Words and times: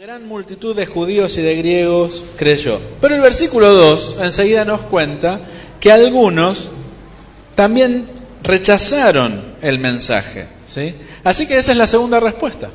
Gran 0.00 0.26
multitud 0.26 0.74
de 0.74 0.86
judíos 0.86 1.36
y 1.36 1.42
de 1.42 1.56
griegos 1.56 2.24
creyó. 2.38 2.80
Pero 3.02 3.16
el 3.16 3.20
versículo 3.20 3.74
2 3.74 4.16
enseguida 4.22 4.64
nos 4.64 4.80
cuenta 4.80 5.42
que 5.78 5.92
algunos 5.92 6.70
también 7.54 8.06
rechazaron 8.42 9.56
el 9.60 9.78
mensaje. 9.78 10.46
¿sí? 10.66 10.94
Así 11.22 11.46
que 11.46 11.58
esa 11.58 11.72
es 11.72 11.76
la 11.76 11.86
segunda 11.86 12.18
respuesta. 12.18 12.70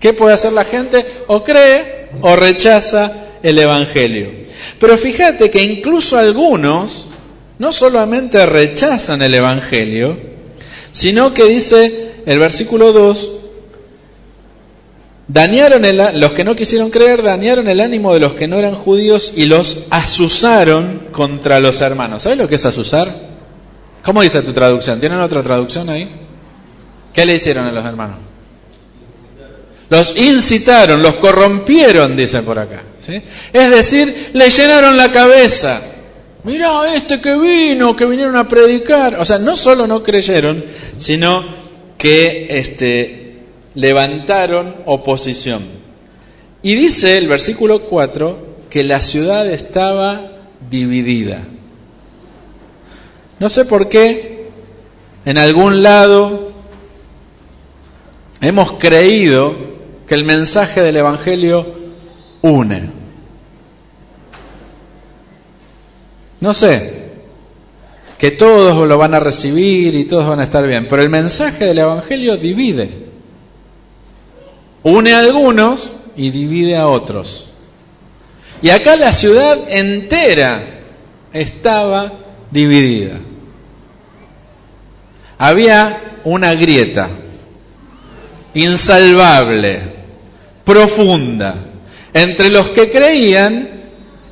¿Qué 0.00 0.14
puede 0.14 0.32
hacer 0.32 0.54
la 0.54 0.64
gente? 0.64 1.04
O 1.26 1.44
cree 1.44 2.08
o 2.22 2.34
rechaza 2.36 3.12
el 3.42 3.58
Evangelio. 3.58 4.30
Pero 4.78 4.96
fíjate 4.96 5.50
que 5.50 5.62
incluso 5.62 6.16
algunos 6.16 7.10
no 7.58 7.70
solamente 7.70 8.46
rechazan 8.46 9.20
el 9.20 9.34
Evangelio, 9.34 10.16
sino 10.90 11.34
que 11.34 11.44
dice 11.44 12.12
el 12.24 12.38
versículo 12.38 12.94
2, 12.94 13.39
Dañaron 15.32 15.82
los 16.18 16.32
que 16.32 16.42
no 16.42 16.56
quisieron 16.56 16.90
creer, 16.90 17.22
dañaron 17.22 17.68
el 17.68 17.80
ánimo 17.80 18.12
de 18.12 18.18
los 18.18 18.32
que 18.32 18.48
no 18.48 18.58
eran 18.58 18.74
judíos 18.74 19.34
y 19.36 19.44
los 19.44 19.86
asusaron 19.90 21.06
contra 21.12 21.60
los 21.60 21.80
hermanos. 21.80 22.24
¿Sabes 22.24 22.36
lo 22.36 22.48
que 22.48 22.56
es 22.56 22.64
asusar? 22.64 23.14
¿Cómo 24.04 24.22
dice 24.22 24.42
tu 24.42 24.52
traducción? 24.52 24.98
¿Tienen 24.98 25.20
otra 25.20 25.40
traducción 25.44 25.88
ahí? 25.88 26.10
¿Qué 27.12 27.24
le 27.24 27.34
hicieron 27.34 27.64
a 27.64 27.70
los 27.70 27.84
hermanos? 27.84 28.16
Los 29.88 30.20
incitaron, 30.20 31.00
los 31.00 31.14
corrompieron, 31.16 32.16
dice 32.16 32.42
por 32.42 32.58
acá. 32.58 32.82
Es 33.52 33.70
decir, 33.70 34.30
le 34.32 34.50
llenaron 34.50 34.96
la 34.96 35.12
cabeza. 35.12 35.80
Mirá, 36.42 36.92
este 36.92 37.20
que 37.20 37.38
vino, 37.38 37.94
que 37.94 38.04
vinieron 38.04 38.34
a 38.34 38.48
predicar. 38.48 39.14
O 39.20 39.24
sea, 39.24 39.38
no 39.38 39.54
solo 39.54 39.86
no 39.86 40.02
creyeron, 40.02 40.64
sino 40.96 41.44
que 41.96 42.48
este, 42.50 43.19
levantaron 43.74 44.74
oposición. 44.86 45.62
Y 46.62 46.74
dice 46.74 47.18
el 47.18 47.28
versículo 47.28 47.80
4 47.82 48.50
que 48.68 48.84
la 48.84 49.00
ciudad 49.00 49.46
estaba 49.46 50.20
dividida. 50.70 51.40
No 53.38 53.48
sé 53.48 53.64
por 53.64 53.88
qué 53.88 54.48
en 55.24 55.38
algún 55.38 55.82
lado 55.82 56.52
hemos 58.40 58.72
creído 58.72 59.54
que 60.06 60.14
el 60.14 60.24
mensaje 60.24 60.82
del 60.82 60.96
Evangelio 60.96 61.66
une. 62.42 62.90
No 66.40 66.54
sé, 66.54 67.00
que 68.18 68.30
todos 68.30 68.86
lo 68.86 68.98
van 68.98 69.14
a 69.14 69.20
recibir 69.20 69.94
y 69.94 70.04
todos 70.04 70.26
van 70.26 70.40
a 70.40 70.44
estar 70.44 70.66
bien, 70.66 70.86
pero 70.88 71.02
el 71.02 71.08
mensaje 71.08 71.66
del 71.66 71.78
Evangelio 71.78 72.36
divide. 72.36 72.99
Une 74.82 75.12
a 75.12 75.18
algunos 75.18 75.90
y 76.16 76.30
divide 76.30 76.76
a 76.76 76.88
otros. 76.88 77.48
Y 78.62 78.70
acá 78.70 78.96
la 78.96 79.12
ciudad 79.12 79.58
entera 79.68 80.62
estaba 81.32 82.12
dividida. 82.50 83.14
Había 85.38 86.18
una 86.24 86.54
grieta 86.54 87.08
insalvable, 88.54 89.80
profunda, 90.64 91.54
entre 92.12 92.50
los 92.50 92.68
que 92.70 92.90
creían 92.90 93.68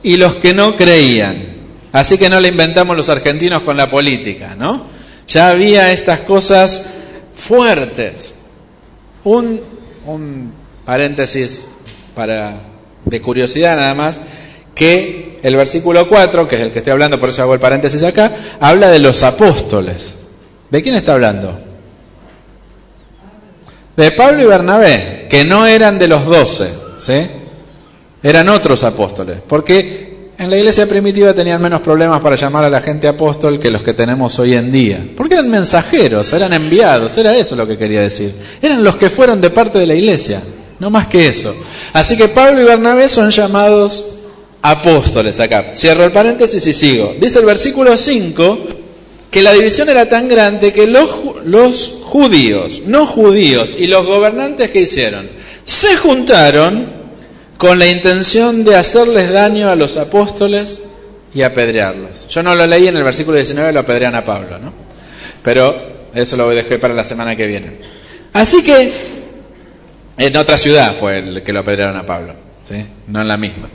y 0.02 0.16
los 0.16 0.34
que 0.34 0.52
no 0.52 0.76
creían. 0.76 1.46
Así 1.92 2.18
que 2.18 2.28
no 2.28 2.40
le 2.40 2.48
inventamos 2.48 2.96
los 2.96 3.08
argentinos 3.08 3.62
con 3.62 3.76
la 3.76 3.88
política, 3.88 4.54
¿no? 4.56 4.86
Ya 5.26 5.48
había 5.48 5.92
estas 5.92 6.20
cosas 6.20 6.90
fuertes. 7.36 8.40
Un 9.24 9.60
un 10.08 10.52
paréntesis 10.84 11.68
para, 12.14 12.56
de 13.04 13.20
curiosidad 13.20 13.76
nada 13.76 13.94
más, 13.94 14.20
que 14.74 15.38
el 15.42 15.56
versículo 15.56 16.08
4, 16.08 16.48
que 16.48 16.56
es 16.56 16.60
el 16.62 16.72
que 16.72 16.78
estoy 16.78 16.92
hablando, 16.92 17.20
por 17.20 17.28
eso 17.28 17.42
hago 17.42 17.54
el 17.54 17.60
paréntesis 17.60 18.02
acá, 18.02 18.32
habla 18.60 18.90
de 18.90 18.98
los 18.98 19.22
apóstoles. 19.22 20.26
¿De 20.70 20.82
quién 20.82 20.94
está 20.94 21.14
hablando? 21.14 21.58
De 23.96 24.10
Pablo 24.12 24.42
y 24.42 24.46
Bernabé, 24.46 25.26
que 25.28 25.44
no 25.44 25.66
eran 25.66 25.98
de 25.98 26.08
los 26.08 26.24
doce, 26.24 26.72
¿sí? 26.98 27.26
Eran 28.22 28.48
otros 28.48 28.84
apóstoles, 28.84 29.38
porque 29.46 30.07
en 30.38 30.50
la 30.50 30.56
iglesia 30.56 30.86
primitiva 30.86 31.34
tenían 31.34 31.60
menos 31.60 31.80
problemas 31.80 32.20
para 32.20 32.36
llamar 32.36 32.64
a 32.64 32.70
la 32.70 32.80
gente 32.80 33.08
apóstol 33.08 33.58
que 33.58 33.72
los 33.72 33.82
que 33.82 33.92
tenemos 33.92 34.38
hoy 34.38 34.54
en 34.54 34.70
día. 34.70 35.04
Porque 35.16 35.34
eran 35.34 35.50
mensajeros, 35.50 36.32
eran 36.32 36.52
enviados, 36.52 37.18
era 37.18 37.36
eso 37.36 37.56
lo 37.56 37.66
que 37.66 37.76
quería 37.76 38.02
decir. 38.02 38.32
Eran 38.62 38.84
los 38.84 38.96
que 38.96 39.10
fueron 39.10 39.40
de 39.40 39.50
parte 39.50 39.80
de 39.80 39.86
la 39.86 39.96
iglesia, 39.96 40.40
no 40.78 40.90
más 40.90 41.08
que 41.08 41.26
eso. 41.26 41.52
Así 41.92 42.16
que 42.16 42.28
Pablo 42.28 42.60
y 42.60 42.64
Bernabé 42.64 43.08
son 43.08 43.30
llamados 43.32 44.14
apóstoles 44.62 45.40
acá. 45.40 45.72
Cierro 45.74 46.04
el 46.04 46.12
paréntesis 46.12 46.64
y 46.64 46.72
sigo. 46.72 47.16
Dice 47.20 47.40
el 47.40 47.46
versículo 47.46 47.96
5 47.96 48.58
que 49.32 49.42
la 49.42 49.52
división 49.52 49.88
era 49.88 50.08
tan 50.08 50.28
grande 50.28 50.72
que 50.72 50.86
los, 50.86 51.10
los 51.44 52.00
judíos, 52.04 52.82
no 52.86 53.06
judíos 53.06 53.76
y 53.76 53.88
los 53.88 54.06
gobernantes 54.06 54.70
que 54.70 54.82
hicieron, 54.82 55.28
se 55.64 55.96
juntaron 55.96 56.97
con 57.58 57.78
la 57.78 57.88
intención 57.88 58.64
de 58.64 58.76
hacerles 58.76 59.32
daño 59.32 59.68
a 59.68 59.76
los 59.76 59.96
apóstoles 59.96 60.82
y 61.34 61.42
apedrearlos. 61.42 62.28
Yo 62.28 62.42
no 62.42 62.54
lo 62.54 62.66
leí 62.66 62.86
en 62.86 62.96
el 62.96 63.02
versículo 63.02 63.36
19, 63.36 63.72
lo 63.72 63.80
apedrean 63.80 64.14
a 64.14 64.24
Pablo, 64.24 64.58
¿no? 64.58 64.72
Pero 65.42 65.76
eso 66.14 66.36
lo 66.36 66.48
dejé 66.50 66.78
para 66.78 66.94
la 66.94 67.04
semana 67.04 67.34
que 67.36 67.46
viene. 67.46 67.72
Así 68.32 68.62
que 68.62 68.92
en 70.16 70.36
otra 70.36 70.56
ciudad 70.56 70.94
fue 70.98 71.18
el 71.18 71.42
que 71.42 71.52
lo 71.52 71.60
apedrearon 71.60 71.96
a 71.96 72.06
Pablo, 72.06 72.34
¿sí? 72.68 72.84
no 73.08 73.20
en 73.20 73.28
la 73.28 73.36
misma. 73.36 73.68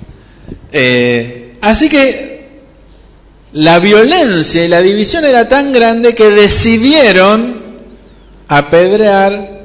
Eh, 0.71 1.55
así 1.61 1.89
que 1.89 2.33
la 3.53 3.79
violencia 3.79 4.63
y 4.63 4.67
la 4.67 4.81
división 4.81 5.25
era 5.25 5.47
tan 5.47 5.73
grande 5.73 6.15
que 6.15 6.29
decidieron 6.29 7.61
apedrear 8.47 9.61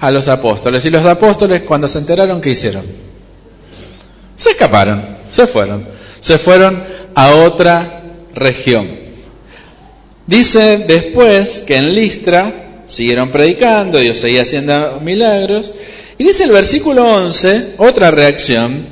a 0.00 0.10
los 0.10 0.28
apóstoles. 0.28 0.84
Y 0.84 0.90
los 0.90 1.04
apóstoles 1.06 1.62
cuando 1.62 1.88
se 1.88 1.98
enteraron, 1.98 2.40
¿qué 2.40 2.50
hicieron? 2.50 3.03
Se 4.36 4.50
escaparon, 4.50 5.02
se 5.30 5.46
fueron, 5.46 5.86
se 6.20 6.38
fueron 6.38 6.82
a 7.14 7.34
otra 7.34 8.02
región. 8.34 8.88
Dice 10.26 10.84
después 10.86 11.64
que 11.66 11.76
en 11.76 11.94
Listra 11.94 12.82
siguieron 12.86 13.30
predicando, 13.30 13.98
Dios 13.98 14.18
seguía 14.18 14.42
haciendo 14.42 15.00
milagros. 15.02 15.72
Y 16.18 16.24
dice 16.24 16.44
el 16.44 16.52
versículo 16.52 17.06
11, 17.06 17.74
otra 17.78 18.10
reacción, 18.10 18.86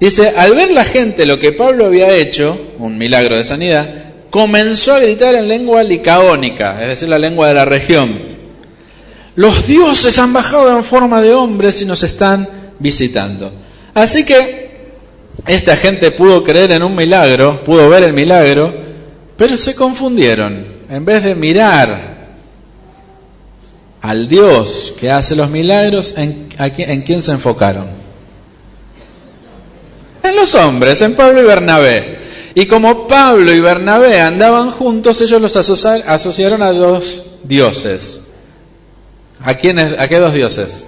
dice, 0.00 0.34
al 0.36 0.54
ver 0.54 0.70
la 0.70 0.84
gente 0.84 1.26
lo 1.26 1.38
que 1.38 1.52
Pablo 1.52 1.86
había 1.86 2.14
hecho, 2.14 2.58
un 2.78 2.96
milagro 2.96 3.36
de 3.36 3.44
sanidad, 3.44 4.02
comenzó 4.30 4.94
a 4.94 5.00
gritar 5.00 5.34
en 5.34 5.48
lengua 5.48 5.82
licaónica, 5.82 6.80
es 6.82 6.88
decir, 6.88 7.08
la 7.08 7.18
lengua 7.18 7.48
de 7.48 7.54
la 7.54 7.64
región. 7.64 8.32
Los 9.34 9.66
dioses 9.66 10.18
han 10.18 10.32
bajado 10.32 10.74
en 10.76 10.84
forma 10.84 11.20
de 11.20 11.34
hombres 11.34 11.82
y 11.82 11.84
nos 11.84 12.02
están 12.02 12.48
visitando. 12.78 13.52
Así 13.94 14.24
que 14.24 14.62
esta 15.46 15.76
gente 15.76 16.10
pudo 16.10 16.44
creer 16.44 16.72
en 16.72 16.82
un 16.82 16.94
milagro, 16.94 17.62
pudo 17.64 17.88
ver 17.88 18.04
el 18.04 18.12
milagro, 18.12 18.72
pero 19.36 19.56
se 19.56 19.74
confundieron. 19.74 20.64
En 20.88 21.04
vez 21.04 21.24
de 21.24 21.34
mirar 21.34 22.12
al 24.00 24.28
Dios 24.28 24.94
que 24.98 25.10
hace 25.10 25.34
los 25.34 25.50
milagros, 25.50 26.14
¿en, 26.16 26.48
quién 27.04 27.22
se 27.22 27.32
enfocaron? 27.32 27.86
En 30.22 30.36
los 30.36 30.54
hombres, 30.54 31.02
en 31.02 31.14
Pablo 31.14 31.42
y 31.42 31.44
Bernabé. 31.44 32.18
Y 32.54 32.66
como 32.66 33.08
Pablo 33.08 33.52
y 33.52 33.60
Bernabé 33.60 34.20
andaban 34.20 34.70
juntos, 34.70 35.20
ellos 35.22 35.40
los 35.40 35.56
asociaron 35.56 36.62
a 36.62 36.72
dos 36.72 37.38
dioses. 37.44 38.28
¿A, 39.42 39.54
quiénes, 39.54 39.98
¿A 39.98 40.06
qué 40.06 40.18
dos 40.18 40.34
dioses? 40.34 40.84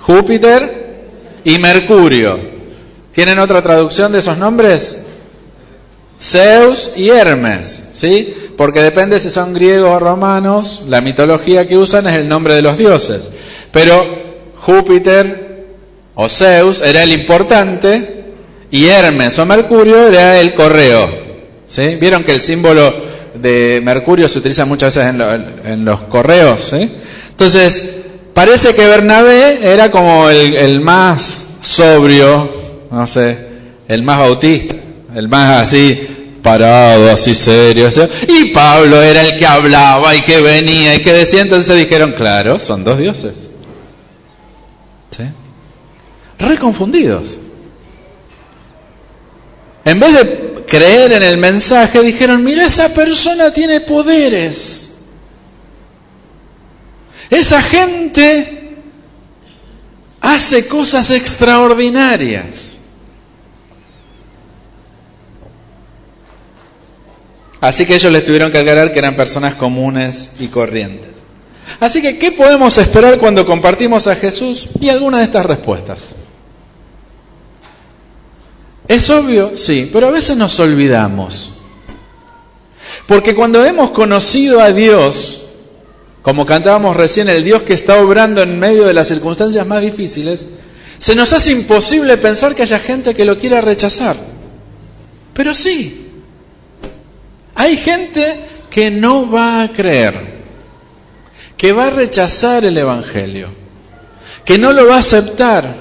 Júpiter 0.00 0.83
y 1.44 1.58
Mercurio. 1.58 2.38
¿Tienen 3.12 3.38
otra 3.38 3.62
traducción 3.62 4.10
de 4.12 4.18
esos 4.18 4.38
nombres? 4.38 5.04
Zeus 6.20 6.92
y 6.96 7.10
Hermes, 7.10 7.90
¿sí? 7.94 8.34
Porque 8.56 8.80
depende 8.80 9.20
si 9.20 9.30
son 9.30 9.52
griegos 9.52 9.90
o 9.90 10.00
romanos, 10.00 10.84
la 10.88 11.00
mitología 11.00 11.66
que 11.66 11.76
usan 11.76 12.06
es 12.06 12.14
el 12.14 12.28
nombre 12.28 12.54
de 12.54 12.62
los 12.62 12.78
dioses. 12.78 13.30
Pero 13.72 14.04
Júpiter 14.56 15.66
o 16.14 16.28
Zeus 16.28 16.80
era 16.80 17.02
el 17.02 17.12
importante 17.12 18.24
y 18.70 18.86
Hermes 18.86 19.38
o 19.38 19.46
Mercurio 19.46 20.08
era 20.08 20.40
el 20.40 20.54
correo. 20.54 21.08
¿sí? 21.66 21.96
Vieron 21.96 22.24
que 22.24 22.32
el 22.32 22.40
símbolo 22.40 22.94
de 23.34 23.80
Mercurio 23.84 24.28
se 24.28 24.38
utiliza 24.38 24.64
muchas 24.64 24.96
veces 24.96 25.14
en, 25.64 25.84
los 25.84 26.00
correos. 26.02 26.72
Entonces, 26.72 28.03
Parece 28.34 28.74
que 28.74 28.86
Bernabé 28.86 29.60
era 29.62 29.90
como 29.90 30.28
el, 30.28 30.80
más 30.80 31.46
sobrio, 31.60 32.50
no 32.90 33.06
sé, 33.06 33.38
el 33.88 34.02
más 34.02 34.18
bautista, 34.18 34.74
el 35.14 35.28
más 35.28 35.62
así 35.62 36.08
parado, 36.42 37.10
así 37.10 37.34
serio. 37.34 37.88
Y 38.28 38.46
Pablo 38.46 39.00
era 39.00 39.22
el 39.22 39.38
que 39.38 39.46
hablaba 39.46 40.14
y 40.16 40.22
que 40.22 40.40
venía 40.40 40.96
y 40.96 41.00
que 41.00 41.12
decía. 41.12 41.42
Entonces 41.42 41.76
dijeron, 41.76 42.12
claro, 42.12 42.58
son 42.58 42.82
dos 42.82 42.98
dioses. 42.98 43.34
¿Sí? 45.16 45.22
reconfundidos. 46.38 47.38
En 49.84 50.00
vez 50.00 50.12
de 50.12 50.64
creer 50.66 51.12
en 51.12 51.22
el 51.22 51.36
mensaje, 51.36 52.02
dijeron, 52.02 52.42
mira, 52.42 52.66
esa 52.66 52.92
persona 52.92 53.50
tiene 53.50 53.80
poderes. 53.80 54.83
Esa 57.34 57.60
gente 57.60 58.76
hace 60.20 60.68
cosas 60.68 61.10
extraordinarias. 61.10 62.76
Así 67.60 67.84
que 67.86 67.96
ellos 67.96 68.12
les 68.12 68.24
tuvieron 68.24 68.52
que 68.52 68.58
aclarar 68.58 68.92
que 68.92 69.00
eran 69.00 69.16
personas 69.16 69.56
comunes 69.56 70.36
y 70.38 70.46
corrientes. 70.46 71.10
Así 71.80 72.00
que, 72.00 72.20
¿qué 72.20 72.30
podemos 72.30 72.78
esperar 72.78 73.18
cuando 73.18 73.44
compartimos 73.44 74.06
a 74.06 74.14
Jesús? 74.14 74.68
Y 74.80 74.88
alguna 74.88 75.18
de 75.18 75.24
estas 75.24 75.44
respuestas. 75.44 76.14
¿Es 78.86 79.10
obvio? 79.10 79.56
Sí, 79.56 79.90
pero 79.92 80.06
a 80.06 80.12
veces 80.12 80.36
nos 80.36 80.60
olvidamos. 80.60 81.54
Porque 83.08 83.34
cuando 83.34 83.64
hemos 83.64 83.90
conocido 83.90 84.60
a 84.60 84.70
Dios, 84.70 85.43
como 86.24 86.46
cantábamos 86.46 86.96
recién, 86.96 87.28
el 87.28 87.44
Dios 87.44 87.64
que 87.64 87.74
está 87.74 88.00
obrando 88.00 88.42
en 88.42 88.58
medio 88.58 88.86
de 88.86 88.94
las 88.94 89.08
circunstancias 89.08 89.66
más 89.66 89.82
difíciles, 89.82 90.46
se 90.96 91.14
nos 91.14 91.34
hace 91.34 91.52
imposible 91.52 92.16
pensar 92.16 92.54
que 92.54 92.62
haya 92.62 92.78
gente 92.78 93.14
que 93.14 93.26
lo 93.26 93.36
quiera 93.36 93.60
rechazar. 93.60 94.16
Pero 95.34 95.52
sí, 95.52 96.08
hay 97.54 97.76
gente 97.76 98.40
que 98.70 98.90
no 98.90 99.30
va 99.30 99.64
a 99.64 99.68
creer, 99.68 100.18
que 101.58 101.72
va 101.72 101.88
a 101.88 101.90
rechazar 101.90 102.64
el 102.64 102.78
Evangelio, 102.78 103.50
que 104.46 104.56
no 104.56 104.72
lo 104.72 104.86
va 104.86 104.96
a 104.96 105.00
aceptar, 105.00 105.74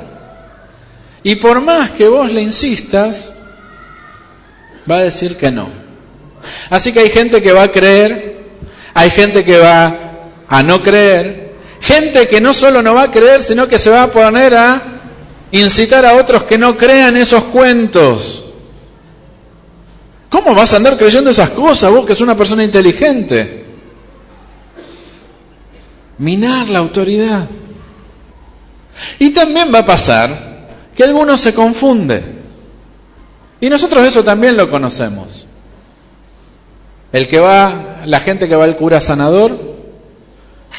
y 1.23 1.35
por 1.35 1.61
más 1.61 1.91
que 1.91 2.09
vos 2.09 2.29
le 2.33 2.41
insistas, 2.41 3.37
va 4.91 4.97
a 4.97 5.03
decir 5.03 5.37
que 5.37 5.51
no. 5.51 5.69
Así 6.69 6.91
que 6.91 6.99
hay 6.99 7.09
gente 7.09 7.41
que 7.41 7.53
va 7.53 7.63
a 7.63 7.71
creer, 7.71 8.39
hay 8.93 9.09
gente 9.09 9.45
que 9.45 9.57
va 9.57 10.02
a 10.53 10.61
no 10.61 10.83
creer, 10.83 11.55
gente 11.81 12.27
que 12.27 12.39
no 12.39 12.53
solo 12.53 12.83
no 12.83 12.93
va 12.93 13.03
a 13.05 13.11
creer, 13.11 13.41
sino 13.41 13.67
que 13.67 13.79
se 13.79 13.89
va 13.89 14.03
a 14.03 14.11
poner 14.11 14.53
a 14.53 14.79
incitar 15.49 16.05
a 16.05 16.13
otros 16.13 16.43
que 16.43 16.59
no 16.59 16.77
crean 16.77 17.17
esos 17.17 17.45
cuentos. 17.45 18.51
¿Cómo 20.29 20.53
vas 20.53 20.71
a 20.71 20.75
andar 20.75 20.95
creyendo 20.95 21.31
esas 21.31 21.49
cosas 21.49 21.91
vos 21.91 22.05
que 22.05 22.13
es 22.13 22.21
una 22.21 22.37
persona 22.37 22.63
inteligente? 22.63 23.65
Minar 26.19 26.69
la 26.69 26.77
autoridad. 26.77 27.47
Y 29.17 29.31
también 29.31 29.73
va 29.73 29.79
a 29.79 29.85
pasar 29.87 30.67
que 30.95 31.03
algunos 31.03 31.41
se 31.41 31.55
confunde. 31.55 32.21
Y 33.59 33.71
nosotros 33.71 34.05
eso 34.05 34.23
también 34.23 34.55
lo 34.55 34.69
conocemos. 34.69 35.47
El 37.11 37.27
que 37.27 37.39
va, 37.39 38.03
la 38.05 38.19
gente 38.19 38.47
que 38.47 38.55
va 38.55 38.65
al 38.65 38.75
cura 38.75 39.01
sanador, 39.01 39.72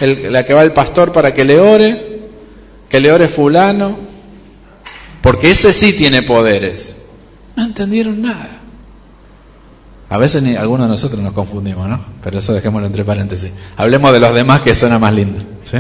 la 0.01 0.45
que 0.45 0.55
va 0.55 0.63
al 0.63 0.73
pastor 0.73 1.13
para 1.13 1.33
que 1.33 1.45
le 1.45 1.61
ore, 1.61 2.21
que 2.89 3.01
le 3.01 3.13
ore 3.13 3.29
fulano, 3.29 3.97
porque 5.23 5.51
ese 5.51 5.73
sí 5.73 5.93
tiene 5.93 6.23
poderes. 6.23 7.05
No 7.57 7.65
entendieron 7.65 8.21
nada. 8.21 8.61
A 10.11 10.19
veces 10.19 10.43
ni 10.43 10.55
algunos 10.55 10.87
de 10.87 10.93
nosotros 10.93 11.21
nos 11.21 11.33
confundimos, 11.33 11.89
¿no? 11.89 12.01
Pero 12.23 12.39
eso 12.39 12.53
dejémoslo 12.53 12.87
entre 12.87 13.05
paréntesis. 13.05 13.53
Hablemos 13.77 14.13
de 14.13 14.21
los 14.21 14.35
demás 14.35 14.61
que 14.61 14.75
suena 14.75 14.99
más 14.99 15.13
lindo. 15.15 15.43
¿sí? 15.63 15.79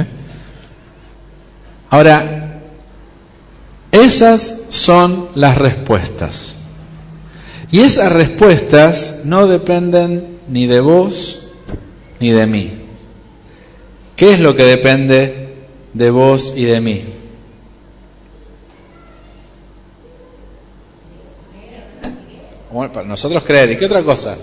Ahora, 1.91 2.63
esas 3.93 4.63
son 4.71 5.29
las 5.35 5.57
respuestas. 5.59 6.55
Y 7.71 7.81
esas 7.81 8.13
respuestas 8.13 9.21
no 9.25 9.47
dependen 9.47 10.39
ni 10.49 10.67
de 10.67 10.81
vos 10.81 11.49
ni 12.19 12.31
de 12.31 12.47
mí. 12.47 12.84
¿Qué 14.17 14.35
es 14.35 14.41
lo 14.41 14.55
que 14.55 14.65
depende 14.65 15.55
de 15.93 16.11
vos 16.11 16.55
y 16.57 16.65
de 16.65 16.81
mí? 16.81 17.05
Para 22.73 23.05
nosotros 23.05 23.43
creer. 23.45 23.73
¿Y 23.73 23.77
qué 23.77 23.87
otra 23.87 24.03
cosa? 24.03 24.37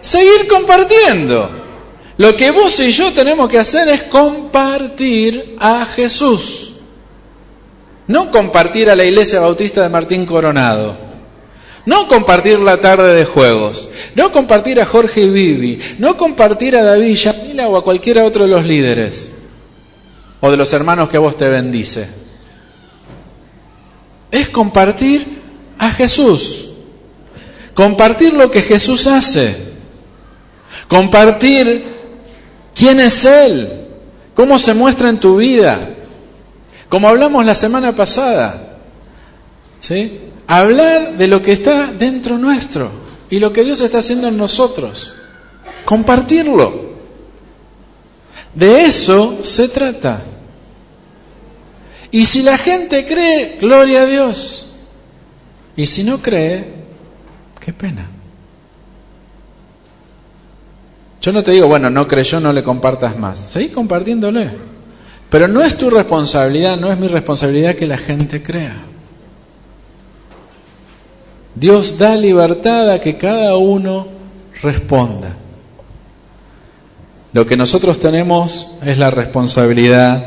Seguir 0.00 0.46
compartiendo. 0.48 1.50
Lo 2.16 2.36
que 2.36 2.50
vos 2.50 2.78
y 2.80 2.92
yo 2.92 3.12
tenemos 3.12 3.48
que 3.48 3.58
hacer 3.58 3.88
es 3.88 4.04
compartir 4.04 5.56
a 5.58 5.84
Jesús. 5.84 6.74
No 8.06 8.30
compartir 8.30 8.90
a 8.90 8.96
la 8.96 9.04
iglesia 9.04 9.40
bautista 9.40 9.82
de 9.82 9.88
Martín 9.88 10.26
Coronado. 10.26 11.11
No 11.84 12.06
compartir 12.06 12.60
la 12.60 12.80
tarde 12.80 13.14
de 13.14 13.24
juegos. 13.24 13.90
No 14.14 14.30
compartir 14.30 14.80
a 14.80 14.86
Jorge 14.86 15.22
y 15.22 15.30
Vivi. 15.30 15.78
No 15.98 16.16
compartir 16.16 16.76
a 16.76 16.82
David 16.82 17.16
Yamila 17.16 17.68
o 17.68 17.76
a 17.76 17.84
cualquiera 17.84 18.24
otro 18.24 18.44
de 18.44 18.50
los 18.50 18.64
líderes. 18.64 19.28
O 20.40 20.50
de 20.50 20.56
los 20.56 20.72
hermanos 20.72 21.08
que 21.08 21.18
vos 21.18 21.36
te 21.36 21.48
bendice. 21.48 22.08
Es 24.30 24.48
compartir 24.48 25.40
a 25.78 25.90
Jesús. 25.90 26.70
Compartir 27.74 28.32
lo 28.32 28.50
que 28.50 28.62
Jesús 28.62 29.06
hace. 29.06 29.56
Compartir 30.86 31.84
quién 32.74 33.00
es 33.00 33.24
Él. 33.24 33.68
Cómo 34.34 34.58
se 34.58 34.74
muestra 34.74 35.08
en 35.08 35.18
tu 35.18 35.36
vida. 35.36 35.80
Como 36.88 37.08
hablamos 37.08 37.44
la 37.44 37.54
semana 37.54 37.96
pasada, 37.96 38.76
¿sí? 39.80 40.31
Hablar 40.52 41.16
de 41.16 41.28
lo 41.28 41.40
que 41.40 41.52
está 41.52 41.86
dentro 41.86 42.36
nuestro 42.36 42.90
y 43.30 43.38
lo 43.38 43.54
que 43.54 43.64
Dios 43.64 43.80
está 43.80 44.00
haciendo 44.00 44.28
en 44.28 44.36
nosotros. 44.36 45.14
Compartirlo. 45.86 46.92
De 48.54 48.84
eso 48.84 49.38
se 49.44 49.70
trata. 49.70 50.20
Y 52.10 52.26
si 52.26 52.42
la 52.42 52.58
gente 52.58 53.06
cree, 53.06 53.56
gloria 53.62 54.02
a 54.02 54.04
Dios. 54.04 54.74
Y 55.74 55.86
si 55.86 56.04
no 56.04 56.20
cree, 56.20 56.66
qué 57.58 57.72
pena. 57.72 58.10
Yo 61.22 61.32
no 61.32 61.42
te 61.42 61.52
digo, 61.52 61.66
bueno, 61.66 61.88
no 61.88 62.06
creyó, 62.06 62.40
no 62.40 62.52
le 62.52 62.62
compartas 62.62 63.18
más. 63.18 63.38
Seguí 63.38 63.70
compartiéndole. 63.70 64.50
Pero 65.30 65.48
no 65.48 65.62
es 65.62 65.78
tu 65.78 65.88
responsabilidad, 65.88 66.76
no 66.76 66.92
es 66.92 66.98
mi 66.98 67.08
responsabilidad 67.08 67.74
que 67.74 67.86
la 67.86 67.96
gente 67.96 68.42
crea. 68.42 68.91
Dios 71.54 71.98
da 71.98 72.16
libertad 72.16 72.90
a 72.90 73.00
que 73.00 73.16
cada 73.16 73.56
uno 73.56 74.06
responda. 74.62 75.36
Lo 77.32 77.46
que 77.46 77.56
nosotros 77.56 77.98
tenemos 77.98 78.78
es 78.84 78.98
la 78.98 79.10
responsabilidad 79.10 80.24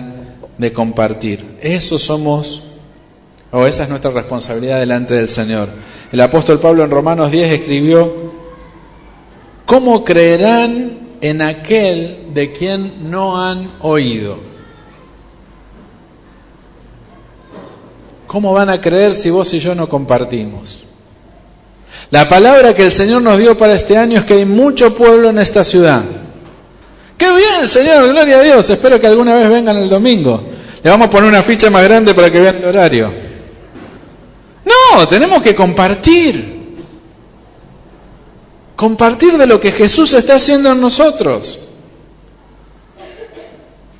de 0.57 0.73
compartir. 0.73 1.57
Eso 1.61 1.99
somos, 1.99 2.71
o 3.51 3.65
esa 3.65 3.83
es 3.83 3.89
nuestra 3.89 4.11
responsabilidad 4.11 4.79
delante 4.79 5.13
del 5.13 5.27
Señor. 5.27 5.69
El 6.11 6.21
apóstol 6.21 6.59
Pablo 6.59 6.83
en 6.83 6.91
Romanos 6.91 7.31
10 7.31 7.51
escribió, 7.51 8.13
¿cómo 9.65 10.03
creerán 10.03 10.97
en 11.21 11.41
aquel 11.41 12.33
de 12.33 12.51
quien 12.51 13.09
no 13.09 13.43
han 13.43 13.69
oído? 13.81 14.37
¿Cómo 18.27 18.53
van 18.53 18.69
a 18.69 18.81
creer 18.81 19.13
si 19.13 19.29
vos 19.29 19.53
y 19.53 19.59
yo 19.59 19.75
no 19.75 19.87
compartimos? 19.87 20.84
La 22.11 22.29
palabra 22.29 22.73
que 22.73 22.83
el 22.83 22.91
Señor 22.91 23.21
nos 23.21 23.37
dio 23.37 23.57
para 23.57 23.73
este 23.73 23.97
año 23.97 24.19
es 24.19 24.25
que 24.25 24.35
hay 24.35 24.45
mucho 24.45 24.95
pueblo 24.95 25.29
en 25.29 25.39
esta 25.39 25.63
ciudad. 25.63 26.03
¡Qué 27.17 27.27
bien, 27.31 27.67
Señor! 27.67 28.09
Gloria 28.09 28.39
a 28.39 28.43
Dios. 28.43 28.69
Espero 28.69 28.99
que 28.99 29.07
alguna 29.07 29.35
vez 29.35 29.49
vengan 29.49 29.77
el 29.77 29.89
domingo. 29.89 30.41
Le 30.83 30.89
vamos 30.89 31.07
a 31.07 31.09
poner 31.09 31.29
una 31.29 31.41
ficha 31.41 31.69
más 31.69 31.83
grande 31.83 32.13
para 32.13 32.31
que 32.31 32.39
vean 32.39 32.57
el 32.57 32.65
horario. 32.65 33.11
No, 34.65 35.07
tenemos 35.07 35.41
que 35.41 35.55
compartir. 35.55 36.55
Compartir 38.75 39.37
de 39.37 39.47
lo 39.47 39.59
que 39.59 39.71
Jesús 39.71 40.13
está 40.13 40.35
haciendo 40.35 40.71
en 40.71 40.81
nosotros. 40.81 41.67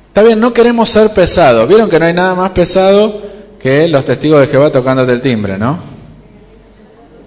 Está 0.08 0.22
bien, 0.22 0.38
no 0.38 0.52
queremos 0.52 0.88
ser 0.88 1.12
pesados. 1.12 1.66
¿Vieron 1.68 1.90
que 1.90 1.98
no 1.98 2.06
hay 2.06 2.14
nada 2.14 2.34
más 2.34 2.50
pesado 2.50 3.22
que 3.60 3.88
los 3.88 4.04
testigos 4.04 4.40
de 4.40 4.46
Jehová 4.46 4.70
tocándote 4.70 5.12
el 5.12 5.20
timbre, 5.20 5.58
¿no? 5.58 5.95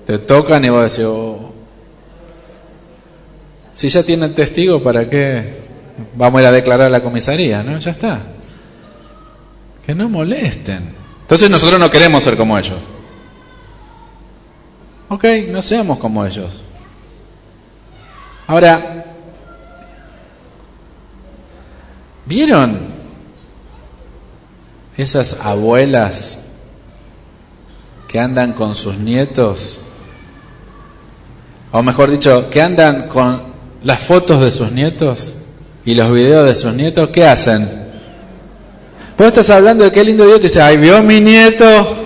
Te 0.09 0.17
tocan 0.17 0.65
y 0.65 0.69
vos 0.69 0.81
decís, 0.81 1.05
oh. 1.07 1.53
si 3.75 3.89
ya 3.89 4.01
tienen 4.01 4.33
testigos, 4.33 4.81
¿para 4.81 5.07
qué 5.07 5.59
vamos 6.15 6.39
a 6.39 6.41
ir 6.41 6.47
a 6.47 6.51
declarar 6.51 6.87
a 6.87 6.89
la 6.89 7.03
comisaría? 7.03 7.61
¿No? 7.61 7.77
Ya 7.77 7.91
está. 7.91 8.19
Que 9.85 9.93
no 9.93 10.09
molesten. 10.09 10.95
Entonces 11.21 11.47
nosotros 11.51 11.79
no 11.79 11.91
queremos 11.91 12.23
ser 12.23 12.35
como 12.35 12.57
ellos. 12.57 12.79
Ok, 15.09 15.25
no 15.49 15.61
seamos 15.61 15.99
como 15.99 16.25
ellos. 16.25 16.63
Ahora, 18.47 19.05
¿vieron 22.25 22.79
esas 24.97 25.39
abuelas 25.39 26.45
que 28.07 28.19
andan 28.19 28.53
con 28.53 28.75
sus 28.75 28.97
nietos, 28.97 29.85
o 31.71 31.83
mejor 31.83 32.09
dicho, 32.09 32.49
que 32.49 32.61
andan 32.61 33.07
con 33.07 33.41
las 33.83 33.99
fotos 33.99 34.41
de 34.41 34.51
sus 34.51 34.71
nietos 34.71 35.35
y 35.85 35.93
los 35.93 36.11
videos 36.11 36.47
de 36.47 36.55
sus 36.55 36.73
nietos, 36.73 37.09
¿qué 37.09 37.25
hacen? 37.25 37.67
Vos 39.17 39.27
estás 39.27 39.49
hablando 39.51 39.83
de 39.83 39.91
qué 39.91 40.03
lindo 40.03 40.25
Dios, 40.25 40.39
te 40.39 40.47
dice, 40.47 40.61
ay, 40.61 40.77
vio 40.77 41.03
mi 41.03 41.19
nieto. 41.19 41.97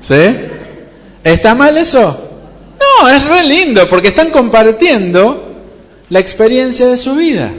¿Sí? 0.00 0.36
¿Está 1.24 1.54
mal 1.54 1.76
eso? 1.76 2.28
No, 2.78 3.08
es 3.08 3.24
re 3.26 3.44
lindo 3.44 3.88
porque 3.88 4.08
están 4.08 4.30
compartiendo 4.30 5.54
la 6.10 6.18
experiencia 6.18 6.86
de 6.88 6.96
su 6.96 7.14
vida. 7.14 7.50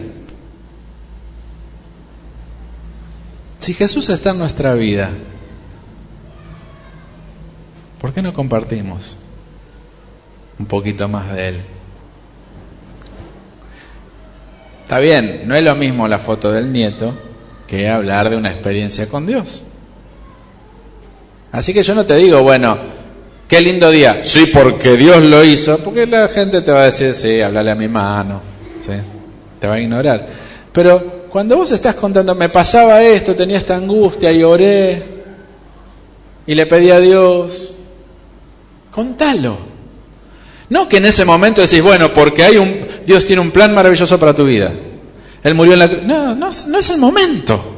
Si 3.57 3.73
Jesús 3.73 4.09
está 4.09 4.31
en 4.31 4.39
nuestra 4.39 4.73
vida, 4.73 5.09
¿por 7.99 8.13
qué 8.13 8.21
no 8.21 8.33
compartimos 8.33 9.25
un 10.59 10.65
poquito 10.65 11.07
más 11.07 11.33
de 11.33 11.47
Él? 11.47 11.61
Está 14.83 14.99
bien, 14.99 15.43
no 15.45 15.55
es 15.55 15.63
lo 15.63 15.75
mismo 15.75 16.07
la 16.07 16.19
foto 16.19 16.51
del 16.51 16.71
nieto 16.71 17.13
que 17.67 17.87
hablar 17.87 18.29
de 18.29 18.35
una 18.35 18.49
experiencia 18.49 19.07
con 19.07 19.27
Dios. 19.27 19.63
Así 21.51 21.73
que 21.73 21.83
yo 21.83 21.93
no 21.93 22.05
te 22.05 22.15
digo, 22.15 22.41
bueno, 22.41 22.77
qué 23.47 23.61
lindo 23.61 23.91
día. 23.91 24.21
Sí, 24.23 24.49
porque 24.51 24.97
Dios 24.97 25.23
lo 25.23 25.43
hizo. 25.43 25.77
Porque 25.79 26.07
la 26.07 26.27
gente 26.27 26.61
te 26.61 26.71
va 26.71 26.81
a 26.81 26.85
decir, 26.85 27.13
sí, 27.13 27.39
háblale 27.41 27.71
a 27.71 27.75
mi 27.75 27.87
mano. 27.87 28.41
¿sí? 28.79 28.93
Te 29.59 29.67
va 29.67 29.75
a 29.75 29.79
ignorar. 29.79 30.27
Pero 30.71 31.27
cuando 31.29 31.57
vos 31.57 31.71
estás 31.71 31.95
contando, 31.95 32.33
me 32.33 32.49
pasaba 32.49 33.03
esto, 33.03 33.35
tenía 33.35 33.57
esta 33.57 33.75
angustia 33.75 34.31
y 34.31 34.41
oré 34.41 35.03
y 36.47 36.55
le 36.55 36.65
pedí 36.65 36.89
a 36.89 36.99
Dios, 36.99 37.75
contalo. 38.91 39.68
No 40.69 40.87
que 40.87 40.97
en 40.97 41.05
ese 41.05 41.25
momento 41.25 41.61
decís, 41.61 41.81
bueno, 41.81 42.09
porque 42.13 42.43
hay 42.43 42.57
un, 42.57 42.85
Dios 43.05 43.25
tiene 43.25 43.41
un 43.41 43.51
plan 43.51 43.73
maravilloso 43.73 44.19
para 44.19 44.35
tu 44.35 44.45
vida. 44.45 44.71
Él 45.43 45.55
murió 45.55 45.73
en 45.73 45.79
la 45.79 45.87
No, 45.87 46.35
no, 46.35 46.49
no 46.67 46.79
es 46.79 46.89
el 46.89 46.99
momento. 46.99 47.75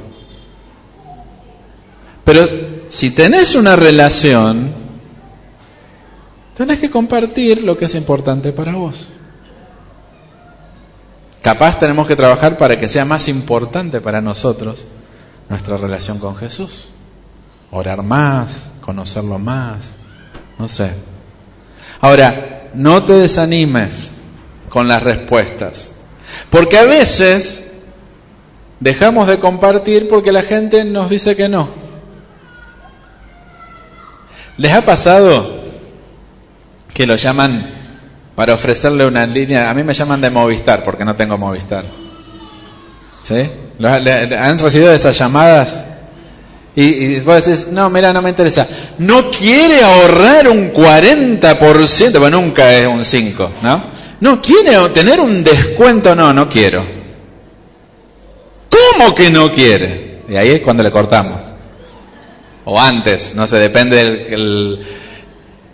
Pero 2.23 2.47
si 2.89 3.11
tenés 3.11 3.55
una 3.55 3.75
relación, 3.75 4.71
tenés 6.55 6.79
que 6.79 6.91
compartir 6.91 7.63
lo 7.63 7.77
que 7.77 7.85
es 7.85 7.95
importante 7.95 8.51
para 8.51 8.73
vos. 8.73 9.07
Capaz 11.41 11.79
tenemos 11.79 12.05
que 12.05 12.15
trabajar 12.15 12.57
para 12.57 12.79
que 12.79 12.87
sea 12.87 13.05
más 13.05 13.27
importante 13.27 13.99
para 14.01 14.21
nosotros 14.21 14.85
nuestra 15.49 15.77
relación 15.77 16.19
con 16.19 16.35
Jesús. 16.35 16.89
Orar 17.71 18.03
más, 18.03 18.73
conocerlo 18.81 19.39
más, 19.39 19.79
no 20.59 20.67
sé. 20.69 20.93
Ahora, 21.99 22.60
no 22.73 23.03
te 23.03 23.13
desanimes 23.13 24.11
con 24.69 24.87
las 24.87 25.03
respuestas, 25.03 25.91
porque 26.49 26.77
a 26.77 26.85
veces 26.85 27.71
dejamos 28.79 29.27
de 29.27 29.37
compartir 29.37 30.09
porque 30.09 30.31
la 30.31 30.41
gente 30.41 30.83
nos 30.83 31.09
dice 31.09 31.35
que 31.35 31.49
no. 31.49 31.69
¿Les 34.57 34.73
ha 34.73 34.81
pasado 34.81 35.61
que 36.93 37.07
lo 37.07 37.15
llaman 37.15 37.65
para 38.35 38.53
ofrecerle 38.53 39.05
una 39.05 39.25
línea? 39.25 39.69
A 39.69 39.73
mí 39.73 39.83
me 39.83 39.93
llaman 39.93 40.21
de 40.21 40.29
Movistar 40.29 40.83
porque 40.83 41.05
no 41.05 41.15
tengo 41.15 41.37
Movistar. 41.37 41.85
¿Sí? 43.23 43.49
¿Han 43.83 44.59
recibido 44.59 44.91
esas 44.91 45.17
llamadas? 45.17 45.85
Y, 46.75 46.83
y, 46.83 47.19
vos 47.19 47.45
decís, 47.45 47.67
no, 47.71 47.89
mira, 47.89 48.13
no 48.13 48.21
me 48.21 48.29
interesa. 48.29 48.67
No 48.99 49.29
quiere 49.29 49.81
ahorrar 49.81 50.47
un 50.47 50.71
40%, 50.73 52.19
bueno, 52.19 52.41
nunca 52.41 52.73
es 52.73 52.87
un 52.87 53.03
5, 53.03 53.51
¿no? 53.63 53.83
No 54.21 54.41
quiere 54.41 54.77
tener 54.89 55.19
un 55.19 55.43
descuento, 55.43 56.15
no, 56.15 56.33
no 56.33 56.47
quiero. 56.47 56.85
¿Cómo 58.69 59.13
que 59.13 59.29
no 59.29 59.51
quiere? 59.51 60.19
Y 60.29 60.35
ahí 60.35 60.49
es 60.49 60.61
cuando 60.61 60.83
le 60.83 60.91
cortamos 60.91 61.51
o 62.65 62.79
antes, 62.79 63.33
no 63.35 63.47
sé, 63.47 63.57
depende 63.57 63.95
del 63.95 64.85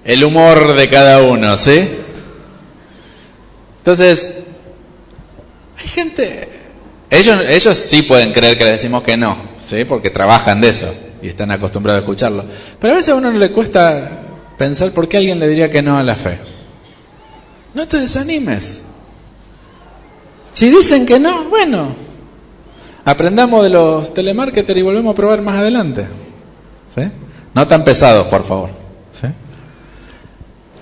el, 0.04 0.24
humor 0.24 0.74
de 0.74 0.88
cada 0.90 1.22
uno, 1.22 1.58
¿sí? 1.58 1.88
Entonces, 3.80 4.40
hay 5.78 5.88
gente, 5.88 6.50
ellos, 7.10 7.42
ellos 7.48 7.78
sí 7.78 8.04
pueden 8.04 8.32
creer 8.32 8.58
que 8.58 8.64
le 8.64 8.72
decimos 8.72 9.04
que 9.04 9.18
no, 9.18 9.38
¿sí? 9.70 9.84
Porque 9.86 10.10
trabajan 10.10 10.62
de 10.62 10.70
eso 10.70 10.94
y 11.22 11.28
están 11.28 11.52
acostumbrados 11.52 12.00
a 12.00 12.04
escucharlo. 12.04 12.44
Pero 12.80 12.94
a 12.94 12.98
veces 12.98 13.14
a 13.14 13.16
uno 13.16 13.32
no 13.32 13.38
le 13.38 13.52
cuesta 13.52 14.10
pensar 14.58 14.92
por 14.92 15.08
qué 15.08 15.18
alguien 15.18 15.40
le 15.40 15.48
diría 15.48 15.70
que 15.70 15.82
no 15.82 15.98
a 15.98 16.04
la 16.04 16.16
fe. 16.16 16.38
No 17.74 17.88
te 17.88 18.00
desanimes. 18.00 18.84
Si 20.54 20.70
dicen 20.70 21.06
que 21.06 21.20
no, 21.20 21.46
bueno, 21.50 21.90
aprendamos 23.06 23.64
de 23.64 23.70
los 23.70 24.14
telemarketers 24.14 24.80
y 24.80 24.82
volvemos 24.82 25.14
a 25.14 25.16
probar 25.16 25.42
más 25.42 25.56
adelante. 25.56 26.06
No 27.54 27.68
tan 27.68 27.84
pesados, 27.84 28.28
por 28.28 28.44
favor. 28.44 28.70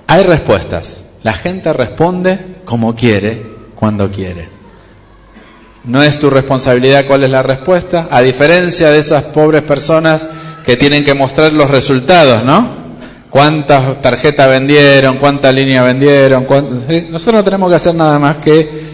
Hay 0.08 0.24
respuestas. 0.24 1.06
La 1.24 1.34
gente 1.34 1.74
responde 1.74 2.40
como 2.66 2.96
quiere, 2.96 3.42
cuando 3.76 4.10
quiere. 4.12 4.55
No 5.86 6.02
es 6.02 6.20
tu 6.20 6.30
responsabilidad 6.30 7.06
cuál 7.06 7.24
es 7.24 7.30
la 7.30 7.44
respuesta, 7.44 8.08
a 8.10 8.22
diferencia 8.22 8.90
de 8.90 9.00
esas 9.00 9.24
pobres 9.24 9.62
personas 9.62 10.28
que 10.66 10.78
tienen 10.78 11.04
que 11.04 11.14
mostrar 11.14 11.54
los 11.54 11.70
resultados, 11.70 12.44
¿no? 12.44 12.86
¿Cuántas 13.30 14.02
tarjetas 14.02 14.50
vendieron? 14.50 15.18
¿Cuántas 15.18 15.54
líneas 15.54 15.86
vendieron? 15.86 16.48
Nosotros 17.12 17.36
no 17.36 17.44
tenemos 17.44 17.70
que 17.70 17.76
hacer 17.76 17.94
nada 17.94 18.18
más 18.18 18.38
que 18.38 18.86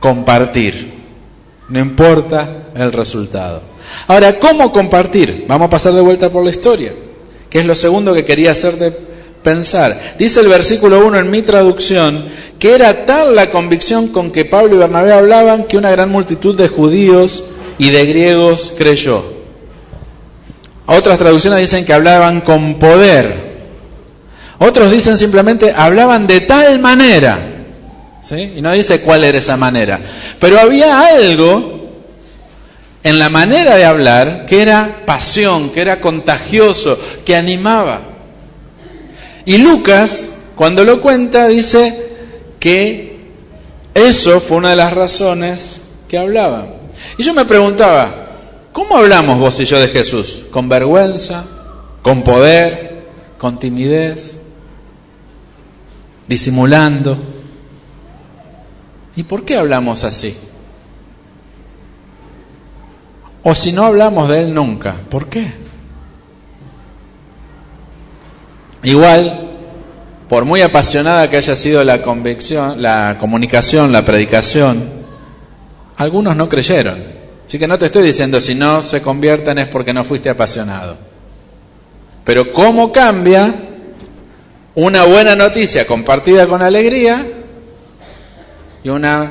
compartir. 0.00 0.92
No 1.68 1.78
importa 1.78 2.64
el 2.74 2.92
resultado. 2.92 3.62
Ahora, 4.08 4.38
¿cómo 4.38 4.72
compartir? 4.72 5.44
Vamos 5.46 5.66
a 5.66 5.70
pasar 5.70 5.92
de 5.92 6.00
vuelta 6.00 6.30
por 6.30 6.44
la 6.44 6.50
historia, 6.50 6.92
que 7.48 7.60
es 7.60 7.66
lo 7.66 7.74
segundo 7.74 8.14
que 8.14 8.24
quería 8.24 8.52
hacer 8.52 8.76
de 8.76 9.11
pensar. 9.42 10.16
Dice 10.18 10.40
el 10.40 10.48
versículo 10.48 11.06
1 11.06 11.18
en 11.18 11.30
mi 11.30 11.42
traducción 11.42 12.28
que 12.58 12.76
era 12.76 13.04
tal 13.06 13.34
la 13.34 13.50
convicción 13.50 14.08
con 14.08 14.30
que 14.30 14.44
Pablo 14.44 14.76
y 14.76 14.78
Bernabé 14.78 15.12
hablaban 15.12 15.64
que 15.64 15.76
una 15.76 15.90
gran 15.90 16.10
multitud 16.10 16.56
de 16.56 16.68
judíos 16.68 17.44
y 17.76 17.90
de 17.90 18.06
griegos 18.06 18.74
creyó. 18.78 19.24
Otras 20.86 21.18
traducciones 21.18 21.58
dicen 21.58 21.84
que 21.84 21.92
hablaban 21.92 22.40
con 22.42 22.78
poder. 22.78 23.34
Otros 24.58 24.92
dicen 24.92 25.18
simplemente 25.18 25.72
hablaban 25.76 26.28
de 26.28 26.42
tal 26.42 26.78
manera. 26.78 27.38
¿sí? 28.22 28.52
Y 28.56 28.62
no 28.62 28.70
dice 28.70 29.00
cuál 29.00 29.24
era 29.24 29.38
esa 29.38 29.56
manera. 29.56 29.98
Pero 30.38 30.60
había 30.60 31.00
algo 31.00 31.90
en 33.02 33.18
la 33.18 33.28
manera 33.28 33.74
de 33.74 33.84
hablar 33.84 34.46
que 34.46 34.62
era 34.62 35.00
pasión, 35.04 35.70
que 35.70 35.80
era 35.80 36.00
contagioso, 36.00 36.96
que 37.24 37.34
animaba. 37.34 38.11
Y 39.44 39.58
Lucas, 39.58 40.28
cuando 40.56 40.84
lo 40.84 41.00
cuenta, 41.00 41.48
dice 41.48 42.10
que 42.60 43.20
eso 43.94 44.40
fue 44.40 44.58
una 44.58 44.70
de 44.70 44.76
las 44.76 44.92
razones 44.92 45.82
que 46.08 46.18
hablaban. 46.18 46.66
Y 47.18 47.22
yo 47.22 47.34
me 47.34 47.44
preguntaba, 47.44 48.14
¿cómo 48.72 48.96
hablamos 48.96 49.38
vos 49.38 49.58
y 49.60 49.64
yo 49.64 49.80
de 49.80 49.88
Jesús? 49.88 50.46
¿Con 50.50 50.68
vergüenza? 50.68 51.44
¿Con 52.02 52.22
poder? 52.22 53.06
¿Con 53.38 53.58
timidez? 53.58 54.38
¿Disimulando? 56.28 57.18
¿Y 59.16 59.24
por 59.24 59.44
qué 59.44 59.56
hablamos 59.56 60.04
así? 60.04 60.36
O 63.42 63.54
si 63.54 63.72
no 63.72 63.84
hablamos 63.84 64.28
de 64.28 64.42
Él 64.42 64.54
nunca, 64.54 64.94
¿por 65.10 65.26
qué? 65.26 65.61
Igual, 68.82 69.50
por 70.28 70.44
muy 70.44 70.62
apasionada 70.62 71.30
que 71.30 71.36
haya 71.36 71.54
sido 71.54 71.84
la 71.84 72.02
convicción, 72.02 72.82
la 72.82 73.16
comunicación, 73.20 73.92
la 73.92 74.04
predicación, 74.04 74.88
algunos 75.96 76.36
no 76.36 76.48
creyeron. 76.48 77.02
Así 77.46 77.58
que 77.58 77.68
no 77.68 77.78
te 77.78 77.86
estoy 77.86 78.02
diciendo 78.02 78.40
si 78.40 78.54
no 78.54 78.82
se 78.82 79.02
convierten 79.02 79.58
es 79.58 79.68
porque 79.68 79.92
no 79.92 80.04
fuiste 80.04 80.30
apasionado. 80.30 80.96
Pero 82.24 82.52
¿cómo 82.52 82.92
cambia 82.92 83.54
una 84.74 85.04
buena 85.04 85.36
noticia 85.36 85.86
compartida 85.86 86.46
con 86.46 86.62
alegría 86.62 87.26
y 88.82 88.88
una 88.88 89.30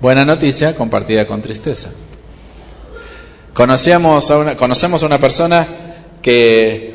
buena 0.00 0.24
noticia 0.24 0.74
compartida 0.74 1.26
con 1.26 1.42
tristeza? 1.42 1.90
Conocíamos 3.52 4.30
a 4.30 4.38
una, 4.38 4.56
conocemos 4.56 5.02
a 5.02 5.06
una 5.06 5.18
persona 5.18 5.66
que 6.22 6.91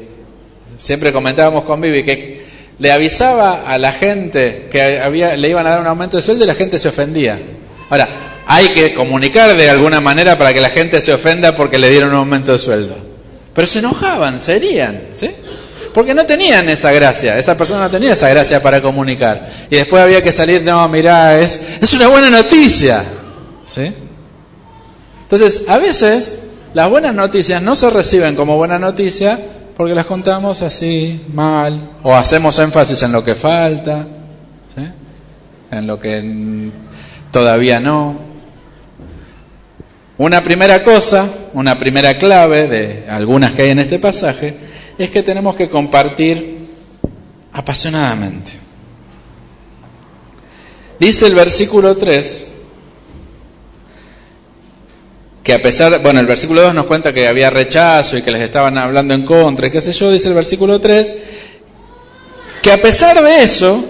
siempre 0.78 1.12
comentábamos 1.12 1.64
con 1.64 1.82
Vivi 1.82 2.04
que 2.04 2.48
le 2.80 2.92
avisaba 2.92 3.64
a 3.68 3.78
la 3.78 3.92
gente 3.92 4.68
que 4.72 5.02
le 5.38 5.50
iban 5.50 5.66
a 5.66 5.72
dar 5.72 5.82
un 5.82 5.88
aumento 5.88 6.18
de 6.18 6.24
sueldo 6.24 6.44
y 6.44 6.48
la 6.48 6.56
gente 6.56 6.78
se 6.78 6.88
ofendía. 6.88 7.38
Ahora, 7.90 8.08
hay 8.46 8.68
que 8.70 8.94
comunicar 8.94 9.56
de 9.56 9.70
alguna 9.70 10.00
manera 10.00 10.38
para 10.38 10.54
que 10.54 10.62
la 10.62 10.70
gente 10.70 11.02
se 11.02 11.14
ofenda 11.14 11.56
porque 11.56 11.78
le 11.78 11.90
dieron 11.90 12.10
un 12.10 12.16
aumento 12.16 12.54
de 12.54 12.60
sueldo. 12.60 12.96
Pero 13.54 13.68
se 13.68 13.80
enojaban, 13.80 14.40
serían, 14.40 15.02
¿sí? 15.14 15.32
Porque 15.94 16.14
no 16.14 16.26
tenían 16.28 16.70
esa 16.70 16.92
gracia, 16.92 17.40
esa 17.40 17.58
persona 17.58 17.82
no 17.82 17.90
tenía 17.90 18.14
esa 18.14 18.30
gracia 18.30 18.62
para 18.62 18.82
comunicar. 18.82 19.50
Y 19.70 19.78
después 19.78 20.04
había 20.04 20.22
que 20.22 20.32
salir, 20.32 20.62
no, 20.62 20.88
mirá, 20.88 21.40
es, 21.40 21.68
es 21.82 21.94
una 21.96 22.08
buena 22.08 22.30
noticia, 22.30 23.04
¿sí? 23.66 23.92
Entonces, 25.24 25.68
a 25.68 25.78
veces 25.78 26.38
las 26.74 26.90
buenas 26.90 27.16
noticias 27.16 27.62
no 27.62 27.76
se 27.76 27.90
reciben 27.90 28.36
como 28.36 28.58
buena 28.58 28.78
noticia 28.78 29.40
porque 29.78 29.94
las 29.94 30.08
contamos 30.08 30.64
así, 30.64 31.22
mal, 31.32 31.80
o 32.02 32.16
hacemos 32.16 32.58
énfasis 32.58 33.04
en 33.04 33.12
lo 33.12 33.24
que 33.24 33.36
falta, 33.36 34.08
en 35.70 35.86
lo 35.86 36.00
que 36.00 36.72
todavía 37.32 37.80
no. 37.80 38.16
Una 40.18 40.44
primera 40.44 40.84
cosa, 40.84 41.30
una 41.54 41.78
primera 41.78 42.18
clave 42.18 42.68
de 42.68 43.06
algunas 43.08 43.52
que 43.52 43.62
hay 43.62 43.70
en 43.70 43.78
este 43.78 44.00
pasaje, 44.00 44.56
es 44.98 45.12
que 45.12 45.22
tenemos 45.22 45.54
que 45.54 45.70
compartir 45.70 46.58
apasionadamente. 47.54 48.54
Dice 51.00 51.28
el 51.28 51.36
versículo 51.36 51.96
3, 51.96 52.48
que 55.48 55.54
a 55.54 55.62
pesar, 55.62 56.02
bueno, 56.02 56.20
el 56.20 56.26
versículo 56.26 56.62
2 56.62 56.74
nos 56.74 56.88
cuenta 56.88 57.14
que 57.14 57.26
había 57.26 57.50
rechazo 57.50 58.18
y 58.18 58.22
que 58.22 58.32
les 58.32 58.42
estaban 58.42 58.78
hablando 58.78 59.14
en 59.14 59.24
contra, 59.24 59.68
y 59.68 59.72
qué 59.72 59.80
sé 59.80 59.94
yo, 59.94 60.12
dice 60.12 60.28
el 60.28 60.36
versículo 60.36 60.82
3, 60.82 61.16
que 62.62 62.70
a 62.70 62.82
pesar 62.82 63.24
de 63.24 63.44
eso, 63.44 63.82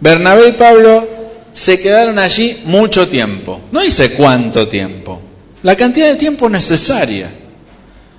Bernabé 0.00 0.48
y 0.48 0.52
Pablo 0.52 1.08
se 1.50 1.80
quedaron 1.80 2.18
allí 2.18 2.60
mucho 2.66 3.08
tiempo. 3.08 3.58
No 3.72 3.80
dice 3.80 4.12
cuánto 4.12 4.68
tiempo, 4.68 5.18
la 5.62 5.76
cantidad 5.76 6.08
de 6.08 6.16
tiempo 6.16 6.50
necesaria. 6.50 7.30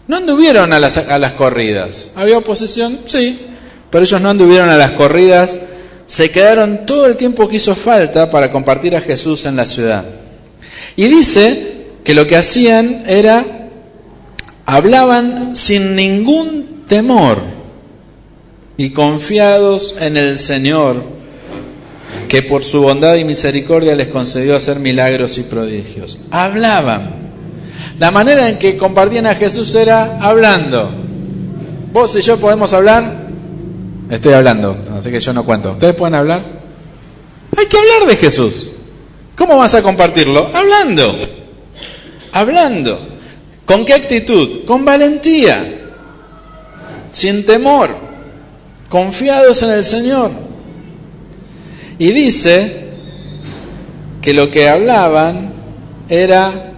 No 0.08 0.18
anduvieron 0.18 0.74
a 0.74 0.80
las, 0.80 0.98
a 0.98 1.20
las 1.20 1.34
corridas. 1.34 2.10
¿Había 2.16 2.40
oposición? 2.40 3.02
Sí, 3.06 3.40
pero 3.92 4.04
ellos 4.04 4.20
no 4.20 4.32
anduvieron 4.32 4.70
a 4.70 4.78
las 4.78 4.94
corridas, 4.94 5.60
se 6.08 6.32
quedaron 6.32 6.88
todo 6.88 7.06
el 7.06 7.18
tiempo 7.18 7.48
que 7.48 7.58
hizo 7.58 7.76
falta 7.76 8.32
para 8.32 8.50
compartir 8.50 8.96
a 8.96 9.02
Jesús 9.02 9.46
en 9.46 9.58
la 9.58 9.68
ciudad. 9.68 10.04
Y 10.96 11.08
dice 11.08 11.75
que 12.06 12.14
lo 12.14 12.28
que 12.28 12.38
hacían 12.38 13.04
era, 13.08 13.68
hablaban 14.68 15.56
sin 15.56 15.96
ningún 15.96 16.84
temor 16.88 17.40
y 18.78 18.92
confiados 18.92 19.98
en 20.00 20.16
el 20.16 20.38
Señor, 20.38 21.04
que 22.30 22.44
por 22.44 22.64
su 22.64 22.84
bondad 22.84 23.16
y 23.16 23.26
misericordia 23.26 23.96
les 23.96 24.10
concedió 24.10 24.56
hacer 24.56 24.80
milagros 24.80 25.40
y 25.40 25.44
prodigios. 25.44 26.20
Hablaban. 26.30 27.26
La 27.98 28.12
manera 28.12 28.50
en 28.50 28.60
que 28.60 28.78
compartían 28.78 29.26
a 29.26 29.34
Jesús 29.34 29.74
era 29.74 30.20
hablando. 30.22 30.92
Vos 31.92 32.16
y 32.16 32.22
yo 32.22 32.40
podemos 32.40 32.72
hablar. 32.74 33.26
Estoy 34.12 34.34
hablando, 34.34 34.78
así 34.96 35.10
que 35.10 35.20
yo 35.20 35.34
no 35.34 35.44
cuento. 35.44 35.72
¿Ustedes 35.72 35.96
pueden 35.96 36.14
hablar? 36.14 36.62
Hay 37.58 37.66
que 37.66 37.78
hablar 37.78 38.08
de 38.08 38.16
Jesús. 38.16 38.74
¿Cómo 39.36 39.58
vas 39.58 39.74
a 39.74 39.82
compartirlo? 39.82 40.52
Hablando 40.54 41.35
hablando. 42.36 43.00
¿Con 43.66 43.86
qué 43.86 43.94
actitud? 43.94 44.66
Con 44.66 44.84
valentía, 44.86 45.88
sin 47.10 47.46
temor, 47.46 47.96
confiados 48.90 49.64
en 49.64 49.72
el 49.72 49.86
Señor. 49.86 50.32
Y 51.98 52.12
dice 52.12 52.90
que 54.22 54.34
lo 54.34 54.52
que 54.52 54.68
hablaban 54.68 55.54
era 56.10 56.74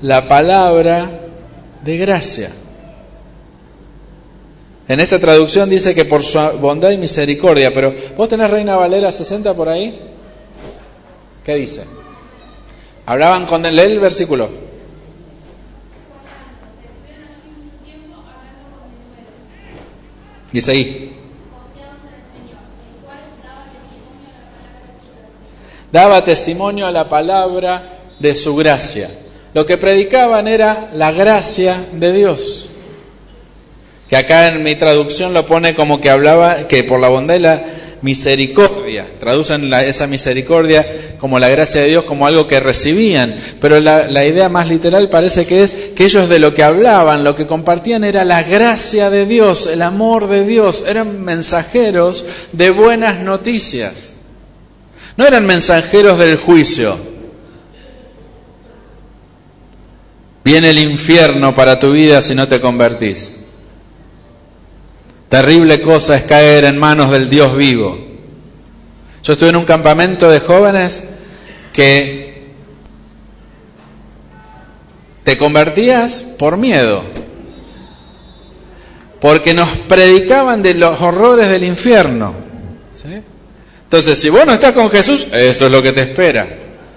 la 0.00 0.26
palabra 0.26 1.08
de 1.84 1.96
gracia. 1.98 2.50
En 4.88 4.98
esta 4.98 5.18
traducción 5.20 5.68
dice 5.68 5.94
que 5.94 6.06
por 6.06 6.24
su 6.24 6.38
bondad 6.58 6.90
y 6.90 6.96
misericordia, 6.96 7.72
pero 7.72 7.94
¿vos 8.16 8.28
tenés 8.28 8.50
Reina 8.50 8.76
Valera 8.76 9.12
60 9.12 9.54
por 9.54 9.68
ahí? 9.68 10.00
¿Qué 11.44 11.54
dice? 11.54 11.84
Hablaban 13.04 13.46
con 13.46 13.64
él, 13.66 13.78
el 13.78 14.00
versículo. 14.00 14.61
Dice 20.52 20.70
ahí. 20.72 21.12
Daba 25.90 26.24
testimonio 26.24 26.86
a 26.86 26.92
la 26.92 27.08
palabra 27.08 27.82
de 28.18 28.34
su 28.34 28.56
gracia. 28.56 29.10
Lo 29.54 29.66
que 29.66 29.76
predicaban 29.76 30.48
era 30.48 30.90
la 30.94 31.12
gracia 31.12 31.84
de 31.92 32.12
Dios. 32.12 32.70
Que 34.08 34.16
acá 34.16 34.48
en 34.48 34.62
mi 34.62 34.74
traducción 34.74 35.34
lo 35.34 35.46
pone 35.46 35.74
como 35.74 36.00
que 36.00 36.10
hablaba, 36.10 36.68
que 36.68 36.84
por 36.84 37.00
la 37.00 37.08
bondad 37.08 37.38
la 37.38 37.62
misericordia. 38.02 39.06
Traducen 39.18 39.72
esa 39.72 40.06
misericordia 40.06 41.16
como 41.18 41.38
la 41.38 41.48
gracia 41.48 41.80
de 41.80 41.88
Dios, 41.88 42.04
como 42.04 42.26
algo 42.26 42.46
que 42.46 42.60
recibían. 42.60 43.34
Pero 43.60 43.80
la, 43.80 44.08
la, 44.08 44.24
idea 44.24 44.48
más 44.48 44.68
literal 44.68 45.08
parece 45.08 45.46
que 45.46 45.62
es 45.62 45.72
que 45.94 46.04
ellos 46.04 46.28
de 46.28 46.38
lo 46.38 46.52
que 46.52 46.62
hablaban, 46.62 47.24
lo 47.24 47.34
que 47.34 47.46
compartían 47.46 48.04
era 48.04 48.24
la 48.24 48.42
gracia 48.42 49.08
de 49.08 49.24
Dios, 49.26 49.66
el 49.66 49.82
amor 49.82 50.28
de 50.28 50.44
Dios. 50.44 50.84
Eran 50.86 51.24
mensajeros 51.24 52.24
de 52.52 52.70
buenas 52.70 53.20
noticias. 53.20 54.14
No 55.16 55.26
eran 55.26 55.46
mensajeros 55.46 56.18
del 56.18 56.36
juicio. 56.36 57.12
Viene 60.44 60.70
el 60.70 60.78
infierno 60.78 61.54
para 61.54 61.78
tu 61.78 61.92
vida 61.92 62.20
si 62.20 62.34
no 62.34 62.48
te 62.48 62.60
convertís. 62.60 63.41
Terrible 65.32 65.80
cosa 65.80 66.14
es 66.14 66.24
caer 66.24 66.64
en 66.64 66.76
manos 66.76 67.10
del 67.10 67.30
Dios 67.30 67.56
vivo. 67.56 67.98
Yo 69.22 69.32
estuve 69.32 69.48
en 69.48 69.56
un 69.56 69.64
campamento 69.64 70.28
de 70.28 70.40
jóvenes 70.40 71.04
que 71.72 72.50
te 75.24 75.38
convertías 75.38 76.20
por 76.38 76.58
miedo, 76.58 77.02
porque 79.22 79.54
nos 79.54 79.70
predicaban 79.88 80.62
de 80.62 80.74
los 80.74 81.00
horrores 81.00 81.48
del 81.48 81.64
infierno. 81.64 82.34
Entonces, 83.84 84.18
si 84.18 84.28
vos 84.28 84.44
no 84.44 84.52
estás 84.52 84.72
con 84.72 84.90
Jesús, 84.90 85.28
eso 85.32 85.64
es 85.64 85.72
lo 85.72 85.82
que 85.82 85.92
te 85.92 86.02
espera. 86.02 86.46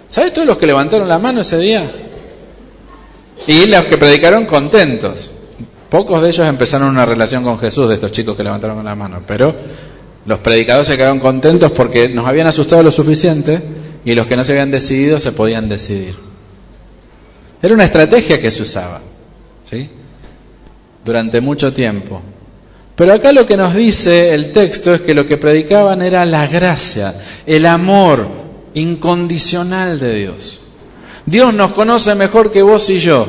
¿Sabes 0.10 0.34
todos 0.34 0.46
los 0.46 0.58
que 0.58 0.68
levantaron 0.68 1.08
la 1.08 1.20
mano 1.20 1.40
ese 1.40 1.58
día? 1.58 1.90
Y 3.48 3.68
los 3.68 3.86
que 3.86 3.98
predicaron 3.98 4.46
contentos. 4.46 5.35
Pocos 5.90 6.22
de 6.22 6.30
ellos 6.30 6.48
empezaron 6.48 6.90
una 6.90 7.06
relación 7.06 7.44
con 7.44 7.60
Jesús, 7.60 7.88
de 7.88 7.96
estos 7.96 8.12
chicos 8.12 8.36
que 8.36 8.44
levantaron 8.44 8.84
la 8.84 8.96
mano, 8.96 9.22
pero 9.26 9.56
los 10.26 10.40
predicadores 10.40 10.88
se 10.88 10.98
quedaron 10.98 11.20
contentos 11.20 11.72
porque 11.72 12.10
nos 12.10 12.26
habían 12.26 12.48
asustado 12.48 12.82
lo 12.82 12.92
suficiente 12.92 13.62
y 14.04 14.16
los 14.16 14.26
que 14.26 14.36
no 14.36 14.44
se 14.44 14.54
habían 14.54 14.72
decidido 14.72 15.20
se 15.20 15.32
podían 15.32 15.70
decidir. 15.70 16.16
Era 17.62 17.74
una 17.74 17.86
estrategia 17.86 18.40
que 18.40 18.52
se 18.52 18.64
usaba, 18.64 19.02
¿sí? 19.64 19.90
Durante 21.04 21.42
mucho 21.42 21.74
tiempo. 21.74 22.22
Pero 22.96 23.14
acá 23.14 23.32
lo 23.32 23.46
que 23.46 23.58
nos 23.58 23.76
dice 23.76 24.34
el 24.34 24.52
texto 24.54 24.94
es 24.94 25.02
que 25.02 25.14
lo 25.14 25.26
que 25.26 25.38
predicaban 25.38 26.02
era 26.02 26.26
la 26.26 26.48
gracia, 26.48 27.16
el 27.46 27.66
amor 27.66 28.28
incondicional 28.74 30.00
de 30.00 30.16
Dios. 30.16 30.62
Dios 31.26 31.54
nos 31.54 31.72
conoce 31.72 32.16
mejor 32.16 32.52
que 32.52 32.62
vos 32.62 32.90
y 32.90 33.00
yo. 33.00 33.28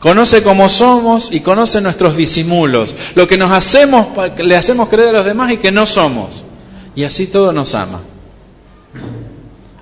Conoce 0.00 0.42
cómo 0.44 0.68
somos 0.68 1.30
y 1.32 1.40
conoce 1.40 1.80
nuestros 1.80 2.16
disimulos, 2.16 2.94
lo 3.16 3.26
que 3.26 3.36
nos 3.36 3.50
hacemos, 3.50 4.06
le 4.38 4.56
hacemos 4.56 4.88
creer 4.88 5.08
a 5.08 5.12
los 5.12 5.24
demás 5.24 5.50
y 5.50 5.56
que 5.56 5.72
no 5.72 5.86
somos. 5.86 6.44
Y 6.94 7.04
así 7.04 7.26
todo 7.26 7.52
nos 7.52 7.74
ama. 7.74 8.00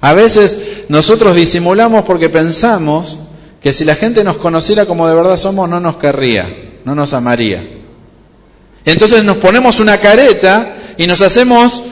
A 0.00 0.14
veces 0.14 0.84
nosotros 0.88 1.36
disimulamos 1.36 2.04
porque 2.04 2.30
pensamos 2.30 3.18
que 3.60 3.72
si 3.72 3.84
la 3.84 3.94
gente 3.94 4.24
nos 4.24 4.38
conociera 4.38 4.86
como 4.86 5.08
de 5.08 5.14
verdad 5.14 5.36
somos, 5.36 5.68
no 5.68 5.80
nos 5.80 5.96
querría, 5.96 6.78
no 6.84 6.94
nos 6.94 7.12
amaría. 7.12 7.66
Entonces 8.86 9.24
nos 9.24 9.36
ponemos 9.38 9.80
una 9.80 9.98
careta 9.98 10.76
y 10.96 11.06
nos 11.06 11.20
hacemos, 11.20 11.82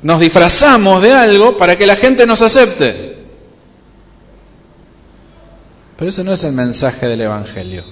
nos 0.00 0.20
disfrazamos 0.20 1.02
de 1.02 1.12
algo 1.12 1.56
para 1.56 1.76
que 1.76 1.86
la 1.86 1.96
gente 1.96 2.24
nos 2.24 2.40
acepte. 2.40 3.19
Pero 6.00 6.08
ese 6.08 6.24
no 6.24 6.32
es 6.32 6.44
el 6.44 6.54
mensaje 6.54 7.06
del 7.06 7.20
Evangelio. 7.20 7.84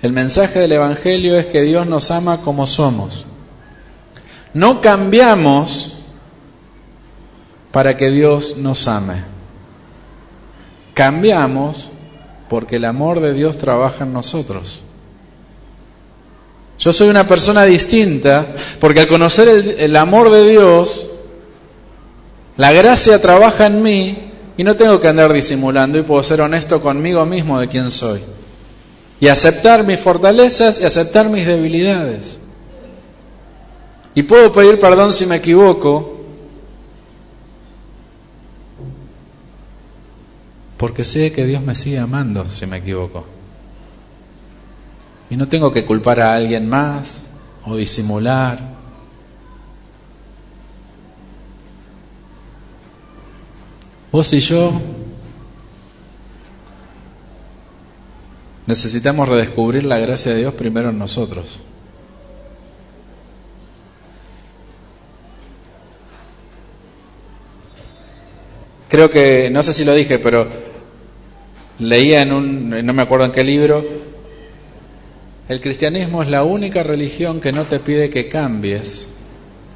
El 0.00 0.12
mensaje 0.12 0.58
del 0.58 0.72
Evangelio 0.72 1.36
es 1.36 1.44
que 1.44 1.60
Dios 1.60 1.86
nos 1.86 2.10
ama 2.10 2.40
como 2.40 2.66
somos. 2.66 3.26
No 4.54 4.80
cambiamos 4.80 5.98
para 7.72 7.98
que 7.98 8.10
Dios 8.10 8.56
nos 8.56 8.88
ame. 8.88 9.16
Cambiamos 10.94 11.90
porque 12.48 12.76
el 12.76 12.86
amor 12.86 13.20
de 13.20 13.34
Dios 13.34 13.58
trabaja 13.58 14.04
en 14.04 14.14
nosotros. 14.14 14.82
Yo 16.78 16.94
soy 16.94 17.10
una 17.10 17.28
persona 17.28 17.64
distinta 17.64 18.46
porque 18.80 19.00
al 19.00 19.08
conocer 19.08 19.46
el, 19.48 19.68
el, 19.78 19.94
amor 19.94 20.30
de 20.30 20.48
Dios, 20.48 21.06
la 22.56 22.72
gracia 22.72 23.20
trabaja 23.20 23.66
en 23.66 23.82
mí 23.82 24.25
y 24.56 24.64
no 24.64 24.74
tengo 24.74 25.00
que 25.00 25.08
andar 25.08 25.32
disimulando 25.32 25.98
y 25.98 26.02
puedo 26.02 26.22
ser 26.22 26.40
honesto 26.40 26.80
conmigo 26.80 27.24
mismo 27.26 27.60
de 27.60 27.68
quién 27.68 27.90
soy. 27.90 28.20
y 29.18 29.28
aceptar 29.28 29.82
mis 29.82 29.98
fortalezas 29.98 30.78
y 30.78 30.84
aceptar 30.84 31.30
mis 31.30 31.46
debilidades. 31.46 32.38
Y 34.14 34.22
puedo 34.24 34.52
pedir 34.52 34.78
perdón 34.78 35.14
si 35.14 35.24
me 35.24 35.36
equivoco, 35.36 36.20
porque 40.76 41.02
sé 41.02 41.32
que 41.32 41.46
Dios 41.46 41.62
me 41.62 41.74
sigue 41.74 41.98
amando 41.98 42.48
si 42.50 42.66
me 42.66 42.76
equivoco. 42.76 43.24
Y 45.30 45.36
no 45.36 45.48
tengo 45.48 45.72
que 45.72 45.84
culpar 45.84 46.20
a 46.20 46.34
alguien 46.34 46.68
más 46.68 47.24
o 47.64 47.74
disimular. 47.76 48.75
Vos 54.16 54.32
y 54.32 54.40
yo 54.40 54.72
necesitamos 58.66 59.28
redescubrir 59.28 59.84
la 59.84 59.98
gracia 59.98 60.32
de 60.32 60.38
Dios 60.38 60.54
primero 60.54 60.88
en 60.88 60.98
nosotros. 60.98 61.60
Creo 68.88 69.10
que, 69.10 69.50
no 69.50 69.62
sé 69.62 69.74
si 69.74 69.84
lo 69.84 69.92
dije, 69.92 70.18
pero 70.18 70.48
leía 71.78 72.22
en 72.22 72.32
un, 72.32 72.86
no 72.86 72.94
me 72.94 73.02
acuerdo 73.02 73.26
en 73.26 73.32
qué 73.32 73.44
libro, 73.44 73.84
el 75.50 75.60
cristianismo 75.60 76.22
es 76.22 76.30
la 76.30 76.42
única 76.42 76.82
religión 76.82 77.38
que 77.38 77.52
no 77.52 77.66
te 77.66 77.80
pide 77.80 78.08
que 78.08 78.30
cambies 78.30 79.10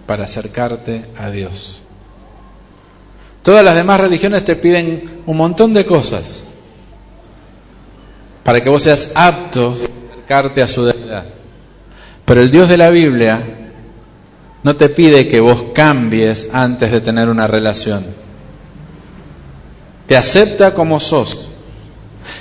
para 0.06 0.24
acercarte 0.24 1.04
a 1.18 1.30
Dios. 1.30 1.82
Todas 3.42 3.64
las 3.64 3.74
demás 3.74 4.00
religiones 4.00 4.44
te 4.44 4.56
piden 4.56 5.22
un 5.26 5.36
montón 5.36 5.72
de 5.72 5.86
cosas 5.86 6.44
para 8.42 8.62
que 8.62 8.68
vos 8.68 8.82
seas 8.82 9.12
apto 9.14 9.70
a 9.70 10.12
acercarte 10.12 10.62
a 10.62 10.68
su 10.68 10.84
deidad. 10.84 11.24
Pero 12.24 12.42
el 12.42 12.50
Dios 12.50 12.68
de 12.68 12.76
la 12.76 12.90
Biblia 12.90 13.42
no 14.62 14.76
te 14.76 14.88
pide 14.88 15.28
que 15.28 15.40
vos 15.40 15.64
cambies 15.74 16.50
antes 16.52 16.92
de 16.92 17.00
tener 17.00 17.28
una 17.28 17.46
relación. 17.46 18.04
Te 20.06 20.16
acepta 20.16 20.74
como 20.74 21.00
sos. 21.00 21.46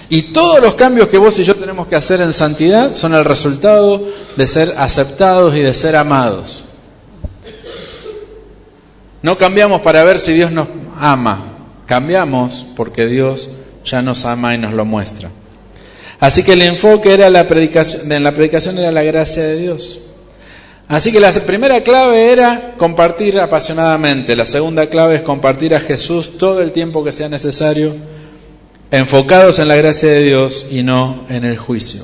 Y 0.09 0.33
todos 0.33 0.61
los 0.61 0.75
cambios 0.75 1.07
que 1.07 1.17
vos 1.17 1.37
y 1.39 1.43
yo 1.43 1.55
tenemos 1.55 1.87
que 1.87 1.95
hacer 1.95 2.19
en 2.21 2.33
santidad 2.33 2.95
son 2.95 3.13
el 3.13 3.23
resultado 3.23 4.03
de 4.35 4.47
ser 4.47 4.73
aceptados 4.77 5.55
y 5.55 5.61
de 5.61 5.73
ser 5.73 5.95
amados. 5.95 6.65
No 9.21 9.37
cambiamos 9.37 9.81
para 9.81 10.03
ver 10.03 10.17
si 10.17 10.33
Dios 10.33 10.51
nos 10.51 10.67
ama, 10.99 11.43
cambiamos 11.85 12.65
porque 12.75 13.05
Dios 13.07 13.57
ya 13.83 14.01
nos 14.01 14.25
ama 14.25 14.55
y 14.55 14.57
nos 14.57 14.73
lo 14.73 14.85
muestra. 14.85 15.29
Así 16.21 16.43
que 16.43 16.53
el 16.53 16.61
enfoque 16.61 17.13
era 17.13 17.29
la 17.29 17.47
predicación, 17.47 18.11
en 18.11 18.23
la 18.23 18.33
predicación 18.33 18.77
era 18.77 18.91
la 18.91 19.03
gracia 19.03 19.43
de 19.43 19.57
Dios. 19.57 20.01
Así 20.87 21.11
que 21.11 21.19
la 21.19 21.31
primera 21.31 21.83
clave 21.83 22.31
era 22.31 22.73
compartir 22.77 23.39
apasionadamente, 23.39 24.35
la 24.35 24.45
segunda 24.45 24.87
clave 24.87 25.15
es 25.15 25.21
compartir 25.21 25.75
a 25.75 25.79
Jesús 25.79 26.37
todo 26.37 26.61
el 26.61 26.71
tiempo 26.71 27.03
que 27.03 27.11
sea 27.11 27.29
necesario, 27.29 27.95
enfocados 28.89 29.59
en 29.59 29.67
la 29.67 29.75
gracia 29.75 30.09
de 30.09 30.23
Dios 30.23 30.67
y 30.71 30.81
no 30.81 31.25
en 31.29 31.43
el 31.43 31.57
juicio. 31.57 32.03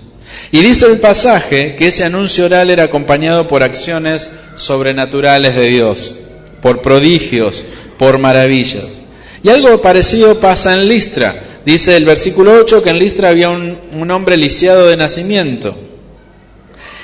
Y 0.52 0.60
dice 0.60 0.86
el 0.86 1.00
pasaje 1.00 1.76
que 1.76 1.88
ese 1.88 2.04
anuncio 2.04 2.46
oral 2.46 2.70
era 2.70 2.84
acompañado 2.84 3.48
por 3.48 3.64
acciones 3.64 4.30
sobrenaturales 4.56 5.56
de 5.56 5.68
Dios 5.68 6.20
por 6.66 6.82
prodigios, 6.82 7.64
por 8.00 8.18
maravillas. 8.18 9.00
Y 9.44 9.50
algo 9.50 9.80
parecido 9.84 10.40
pasa 10.40 10.74
en 10.74 10.90
Listra. 10.90 11.60
Dice 11.64 11.96
el 11.96 12.06
versículo 12.06 12.54
8 12.54 12.82
que 12.82 12.90
en 12.90 12.98
Listra 12.98 13.30
había 13.30 13.52
un, 13.52 14.10
hombre 14.10 14.36
lisiado 14.36 14.88
de 14.88 14.98
nacimiento. 14.98 15.76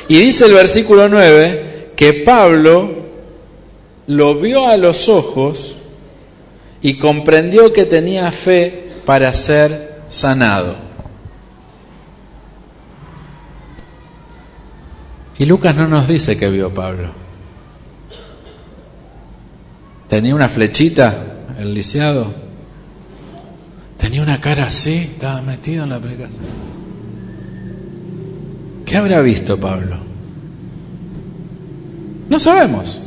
Y 0.07 0.17
dice 0.17 0.45
el 0.45 0.53
versículo 0.55 1.07
9 1.07 1.91
que 1.95 2.11
Pablo 2.13 2.89
lo 4.07 4.33
vio 4.39 4.67
a 4.67 4.77
los 4.77 5.07
ojos 5.07 5.77
y 6.81 6.95
comprendió 6.95 7.71
que 7.71 7.85
tenía 7.85 8.31
fe 8.31 8.87
para 9.05 9.31
ser 9.35 10.01
sanado. 10.09 10.75
Y 15.37 15.45
Lucas 15.45 15.75
no 15.75 15.87
nos 15.87 16.07
dice 16.07 16.35
que 16.35 16.49
vio 16.49 16.73
Pablo. 16.73 17.20
Tenía 20.11 20.35
una 20.35 20.49
flechita, 20.49 21.15
el 21.57 21.73
lisiado. 21.73 22.33
Tenía 23.97 24.21
una 24.21 24.41
cara 24.41 24.65
así, 24.65 24.97
estaba 25.13 25.41
metido 25.41 25.85
en 25.85 25.89
la 25.89 25.99
predicación. 25.99 26.41
¿Qué 28.85 28.97
habrá 28.97 29.21
visto 29.21 29.57
Pablo? 29.57 29.95
No 32.27 32.39
sabemos. 32.41 32.99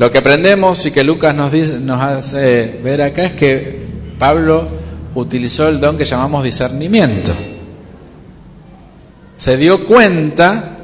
Lo 0.00 0.10
que 0.10 0.18
aprendemos 0.18 0.84
y 0.84 0.90
que 0.90 1.04
Lucas 1.04 1.32
nos, 1.32 1.52
dice, 1.52 1.78
nos 1.78 2.02
hace 2.02 2.80
ver 2.82 3.00
acá 3.00 3.26
es 3.26 3.32
que 3.34 3.86
Pablo 4.18 4.66
utilizó 5.14 5.68
el 5.68 5.78
don 5.78 5.96
que 5.96 6.04
llamamos 6.04 6.42
discernimiento. 6.42 7.30
Se 9.36 9.56
dio 9.56 9.86
cuenta 9.86 10.76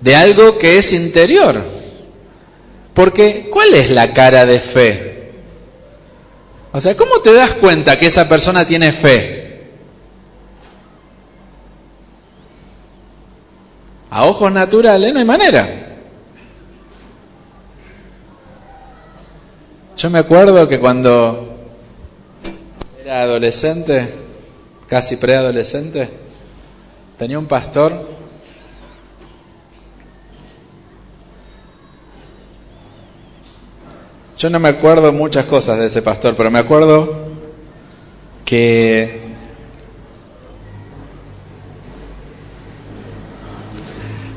de 0.00 0.16
algo 0.16 0.58
que 0.58 0.78
es 0.78 0.92
interior. 0.92 1.77
Porque, 2.98 3.48
¿cuál 3.48 3.72
es 3.74 3.90
la 3.92 4.12
cara 4.12 4.44
de 4.44 4.58
fe? 4.58 5.30
O 6.72 6.80
sea, 6.80 6.96
¿cómo 6.96 7.20
te 7.20 7.32
das 7.32 7.52
cuenta 7.52 7.96
que 7.96 8.06
esa 8.06 8.28
persona 8.28 8.66
tiene 8.66 8.90
fe? 8.90 9.68
A 14.10 14.24
ojos 14.24 14.50
naturales 14.50 15.12
no 15.12 15.20
hay 15.20 15.24
manera. 15.24 15.68
Yo 19.96 20.10
me 20.10 20.18
acuerdo 20.18 20.68
que 20.68 20.80
cuando 20.80 21.56
era 23.00 23.22
adolescente, 23.22 24.12
casi 24.88 25.18
preadolescente, 25.18 26.08
tenía 27.16 27.38
un 27.38 27.46
pastor 27.46 28.17
Yo 34.38 34.48
no 34.50 34.60
me 34.60 34.68
acuerdo 34.68 35.12
muchas 35.12 35.46
cosas 35.46 35.78
de 35.78 35.86
ese 35.86 36.00
pastor, 36.00 36.36
pero 36.36 36.48
me 36.48 36.60
acuerdo 36.60 37.26
que 38.44 39.20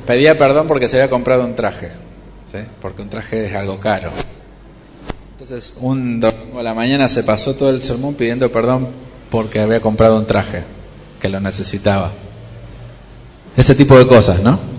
pedía 0.07 0.39
perdón 0.39 0.67
porque 0.67 0.89
se 0.89 0.97
había 0.97 1.11
comprado 1.11 1.45
un 1.45 1.53
traje, 1.53 1.91
¿sí? 2.51 2.57
porque 2.81 3.03
un 3.03 3.09
traje 3.09 3.45
es 3.45 3.55
algo 3.55 3.79
caro. 3.79 4.09
Entonces, 5.33 5.75
un 5.79 6.19
domingo 6.19 6.57
a 6.59 6.63
la 6.63 6.73
mañana 6.73 7.07
se 7.07 7.21
pasó 7.21 7.53
todo 7.53 7.69
el 7.69 7.83
sermón 7.83 8.15
pidiendo 8.15 8.51
perdón 8.51 8.87
porque 9.29 9.59
había 9.59 9.81
comprado 9.81 10.17
un 10.17 10.25
traje, 10.25 10.63
que 11.19 11.29
lo 11.29 11.39
necesitaba. 11.39 12.11
Ese 13.55 13.75
tipo 13.75 13.95
de 13.99 14.07
cosas, 14.07 14.41
¿no? 14.41 14.70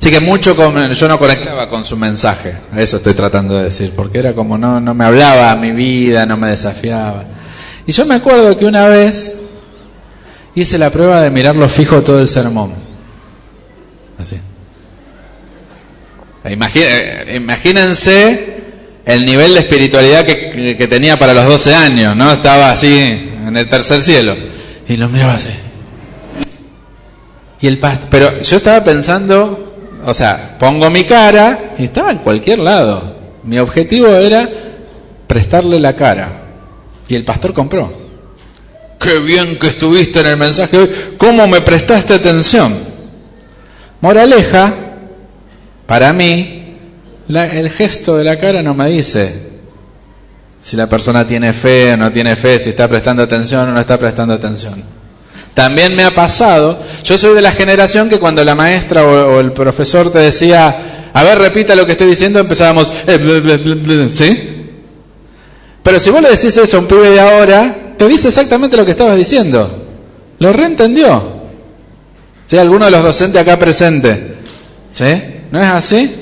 Así 0.00 0.10
que 0.10 0.20
mucho 0.20 0.54
yo 0.92 1.08
no 1.08 1.18
conectaba 1.18 1.68
con 1.68 1.84
su 1.84 1.96
mensaje, 1.96 2.54
eso 2.76 2.98
estoy 2.98 3.14
tratando 3.14 3.58
de 3.58 3.64
decir, 3.64 3.92
porque 3.96 4.18
era 4.18 4.32
como 4.32 4.56
no, 4.56 4.80
no 4.80 4.94
me 4.94 5.04
hablaba 5.04 5.50
a 5.50 5.56
mi 5.56 5.72
vida, 5.72 6.24
no 6.24 6.36
me 6.36 6.50
desafiaba. 6.50 7.24
Y 7.84 7.92
yo 7.92 8.06
me 8.06 8.14
acuerdo 8.14 8.56
que 8.56 8.64
una 8.66 8.86
vez 8.86 9.40
hice 10.54 10.78
la 10.78 10.90
prueba 10.90 11.20
de 11.22 11.30
mirarlo 11.30 11.68
fijo 11.68 12.02
todo 12.02 12.20
el 12.20 12.28
sermón. 12.28 12.74
Así. 14.18 14.36
Imagínense 17.34 18.56
el 19.04 19.26
nivel 19.26 19.54
de 19.54 19.60
espiritualidad 19.60 20.24
que, 20.24 20.76
que, 20.78 20.86
tenía 20.86 21.18
para 21.18 21.34
los 21.34 21.44
12 21.46 21.74
años, 21.74 22.16
¿no? 22.16 22.32
Estaba 22.32 22.70
así 22.70 23.30
en 23.46 23.56
el 23.56 23.68
tercer 23.68 24.00
cielo. 24.00 24.36
Y 24.88 24.96
lo 24.96 25.08
miraba 25.08 25.34
así. 25.34 25.50
Y 27.60 27.66
el 27.66 27.78
pero 28.10 28.42
yo 28.42 28.56
estaba 28.56 28.84
pensando 28.84 29.67
o 30.08 30.14
sea, 30.14 30.56
pongo 30.58 30.88
mi 30.88 31.04
cara 31.04 31.74
y 31.78 31.84
estaba 31.84 32.10
en 32.10 32.18
cualquier 32.18 32.60
lado. 32.60 33.14
Mi 33.44 33.58
objetivo 33.58 34.08
era 34.08 34.48
prestarle 35.26 35.78
la 35.78 35.94
cara. 35.94 36.30
Y 37.06 37.14
el 37.14 37.24
pastor 37.24 37.52
compró. 37.52 37.92
Qué 38.98 39.18
bien 39.18 39.58
que 39.58 39.66
estuviste 39.66 40.20
en 40.20 40.28
el 40.28 40.38
mensaje 40.38 40.78
hoy. 40.78 40.90
¿Cómo 41.18 41.46
me 41.46 41.60
prestaste 41.60 42.14
atención? 42.14 42.74
Moraleja, 44.00 44.72
para 45.86 46.14
mí, 46.14 46.74
el 47.28 47.68
gesto 47.68 48.16
de 48.16 48.24
la 48.24 48.38
cara 48.38 48.62
no 48.62 48.72
me 48.72 48.88
dice 48.88 49.46
si 50.58 50.74
la 50.76 50.88
persona 50.88 51.26
tiene 51.26 51.52
fe 51.52 51.92
o 51.92 51.96
no 51.98 52.10
tiene 52.10 52.34
fe, 52.34 52.58
si 52.58 52.70
está 52.70 52.88
prestando 52.88 53.22
atención 53.22 53.68
o 53.68 53.72
no 53.72 53.80
está 53.80 53.98
prestando 53.98 54.32
atención. 54.32 54.82
También 55.58 55.96
me 55.96 56.04
ha 56.04 56.14
pasado, 56.14 56.78
yo 57.02 57.18
soy 57.18 57.34
de 57.34 57.42
la 57.42 57.50
generación 57.50 58.08
que 58.08 58.20
cuando 58.20 58.44
la 58.44 58.54
maestra 58.54 59.04
o, 59.04 59.40
el 59.40 59.50
profesor 59.50 60.12
te 60.12 60.20
decía, 60.20 61.10
a 61.12 61.24
ver, 61.24 61.36
repita 61.36 61.74
lo 61.74 61.84
que 61.84 61.92
estoy 61.92 62.06
diciendo, 62.06 62.38
empezábamos, 62.38 62.92
eh, 63.08 64.08
¿sí? 64.14 64.68
Pero 65.82 65.98
si 65.98 66.10
vos 66.10 66.22
le 66.22 66.30
decís 66.30 66.56
eso 66.56 66.76
a 66.76 66.80
un 66.80 66.86
pibe 66.86 67.10
de 67.10 67.18
ahora, 67.18 67.74
te 67.98 68.06
dice 68.06 68.28
exactamente 68.28 68.76
lo 68.76 68.84
que 68.84 68.92
estabas 68.92 69.16
diciendo. 69.16 69.84
Lo 70.38 70.52
reentendió. 70.52 71.40
¿Sí? 72.46 72.56
¿Alguno 72.56 72.84
de 72.84 72.92
los 72.92 73.02
docentes 73.02 73.42
acá 73.42 73.58
presente? 73.58 74.36
¿Sí? 74.92 75.22
¿No 75.50 75.60
es 75.60 75.68
así? 75.68 76.14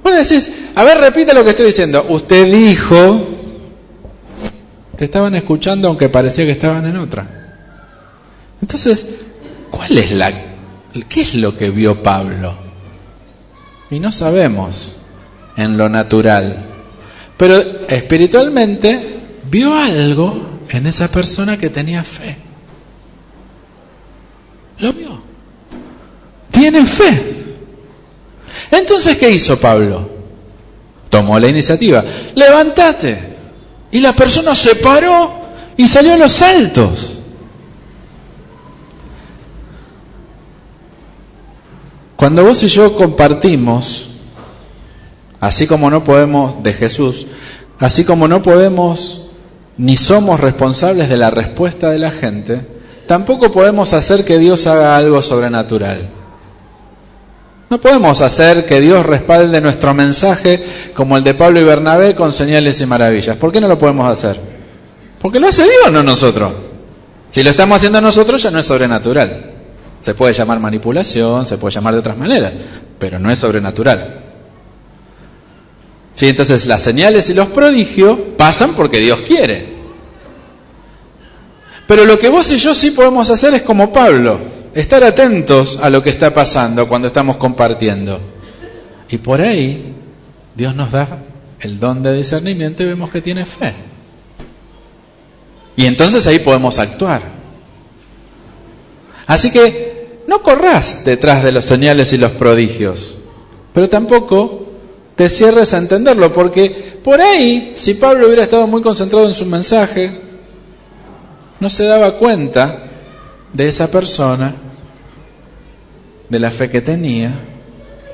Bueno, 0.00 0.16
decís, 0.18 0.60
a 0.76 0.84
ver, 0.84 0.98
repite 0.98 1.34
lo 1.34 1.42
que 1.42 1.50
estoy 1.50 1.66
diciendo. 1.66 2.06
Usted 2.08 2.52
dijo, 2.52 3.30
te 4.96 5.06
estaban 5.06 5.34
escuchando 5.34 5.88
aunque 5.88 6.08
parecía 6.08 6.44
que 6.44 6.52
estaban 6.52 6.86
en 6.86 6.98
otra. 6.98 7.45
Entonces, 8.60 9.06
¿cuál 9.70 9.98
es 9.98 10.12
la, 10.12 10.32
qué 11.08 11.22
es 11.22 11.34
lo 11.34 11.56
que 11.56 11.70
vio 11.70 12.02
Pablo? 12.02 12.56
Y 13.90 14.00
no 14.00 14.10
sabemos 14.10 15.02
en 15.56 15.76
lo 15.76 15.88
natural. 15.88 16.64
Pero 17.36 17.56
espiritualmente 17.88 19.20
vio 19.50 19.74
algo 19.74 20.58
en 20.68 20.86
esa 20.86 21.08
persona 21.08 21.56
que 21.56 21.70
tenía 21.70 22.02
fe. 22.02 22.36
Lo 24.78 24.92
vio. 24.92 25.22
Tiene 26.50 26.86
fe. 26.86 27.34
Entonces, 28.70 29.16
¿qué 29.18 29.30
hizo 29.30 29.60
Pablo? 29.60 30.10
Tomó 31.10 31.38
la 31.38 31.48
iniciativa. 31.48 32.04
Levántate. 32.34 33.36
Y 33.92 34.00
la 34.00 34.12
persona 34.14 34.54
se 34.54 34.76
paró 34.76 35.46
y 35.76 35.86
salió 35.86 36.14
a 36.14 36.18
los 36.18 36.32
saltos. 36.32 37.15
Cuando 42.16 42.44
vos 42.44 42.62
y 42.62 42.68
yo 42.68 42.96
compartimos, 42.96 44.08
así 45.38 45.66
como 45.66 45.90
no 45.90 46.02
podemos 46.02 46.62
de 46.62 46.72
Jesús, 46.72 47.26
así 47.78 48.04
como 48.04 48.26
no 48.26 48.42
podemos 48.42 49.26
ni 49.76 49.98
somos 49.98 50.40
responsables 50.40 51.10
de 51.10 51.18
la 51.18 51.28
respuesta 51.28 51.90
de 51.90 51.98
la 51.98 52.10
gente, 52.10 52.62
tampoco 53.06 53.52
podemos 53.52 53.92
hacer 53.92 54.24
que 54.24 54.38
Dios 54.38 54.66
haga 54.66 54.96
algo 54.96 55.20
sobrenatural. 55.20 56.08
No 57.68 57.80
podemos 57.80 58.22
hacer 58.22 58.64
que 58.64 58.80
Dios 58.80 59.04
respalde 59.04 59.60
nuestro 59.60 59.92
mensaje 59.92 60.64
como 60.94 61.16
el 61.18 61.24
de 61.24 61.34
Pablo 61.34 61.60
y 61.60 61.64
Bernabé 61.64 62.14
con 62.14 62.32
señales 62.32 62.80
y 62.80 62.86
maravillas. 62.86 63.36
¿Por 63.36 63.52
qué 63.52 63.60
no 63.60 63.68
lo 63.68 63.78
podemos 63.78 64.06
hacer? 64.10 64.40
Porque 65.20 65.40
lo 65.40 65.48
hace 65.48 65.64
Dios, 65.64 65.92
no 65.92 66.02
nosotros. 66.02 66.52
Si 67.28 67.42
lo 67.42 67.50
estamos 67.50 67.76
haciendo 67.76 68.00
nosotros 68.00 68.42
ya 68.42 68.50
no 68.50 68.60
es 68.60 68.66
sobrenatural. 68.66 69.55
Se 70.00 70.14
puede 70.14 70.32
llamar 70.34 70.60
manipulación, 70.60 71.46
se 71.46 71.58
puede 71.58 71.74
llamar 71.74 71.94
de 71.94 72.00
otras 72.00 72.16
maneras, 72.16 72.52
pero 72.98 73.18
no 73.18 73.30
es 73.30 73.38
sobrenatural. 73.38 74.20
Sí, 76.12 76.28
entonces 76.28 76.64
las 76.66 76.80
señales 76.80 77.28
y 77.28 77.34
los 77.34 77.48
prodigios 77.48 78.18
pasan 78.38 78.74
porque 78.74 78.98
Dios 79.00 79.20
quiere. 79.20 79.76
Pero 81.86 82.04
lo 82.04 82.18
que 82.18 82.28
vos 82.28 82.50
y 82.50 82.58
yo 82.58 82.74
sí 82.74 82.92
podemos 82.92 83.30
hacer 83.30 83.54
es 83.54 83.62
como 83.62 83.92
Pablo 83.92 84.38
estar 84.74 85.04
atentos 85.04 85.78
a 85.82 85.90
lo 85.90 86.02
que 86.02 86.10
está 86.10 86.32
pasando 86.32 86.88
cuando 86.88 87.08
estamos 87.08 87.36
compartiendo. 87.36 88.20
Y 89.08 89.18
por 89.18 89.40
ahí 89.40 89.94
Dios 90.54 90.74
nos 90.74 90.90
da 90.90 91.06
el 91.60 91.78
don 91.78 92.02
de 92.02 92.14
discernimiento 92.14 92.82
y 92.82 92.86
vemos 92.86 93.10
que 93.10 93.20
tiene 93.20 93.44
fe. 93.44 93.74
Y 95.76 95.84
entonces 95.84 96.26
ahí 96.26 96.38
podemos 96.38 96.78
actuar. 96.78 97.35
Así 99.26 99.50
que 99.50 100.22
no 100.26 100.42
corras 100.42 101.04
detrás 101.04 101.42
de 101.42 101.52
los 101.52 101.64
señales 101.64 102.12
y 102.12 102.18
los 102.18 102.32
prodigios, 102.32 103.16
pero 103.72 103.88
tampoco 103.88 104.66
te 105.16 105.28
cierres 105.28 105.72
a 105.74 105.78
entenderlo, 105.78 106.32
porque 106.32 106.98
por 107.02 107.20
ahí, 107.20 107.72
si 107.76 107.94
Pablo 107.94 108.26
hubiera 108.26 108.42
estado 108.42 108.66
muy 108.66 108.82
concentrado 108.82 109.26
en 109.26 109.34
su 109.34 109.46
mensaje, 109.46 110.10
no 111.58 111.70
se 111.70 111.84
daba 111.84 112.18
cuenta 112.18 112.84
de 113.52 113.68
esa 113.68 113.90
persona 113.90 114.54
de 116.28 116.38
la 116.38 116.50
fe 116.50 116.68
que 116.68 116.80
tenía 116.80 117.30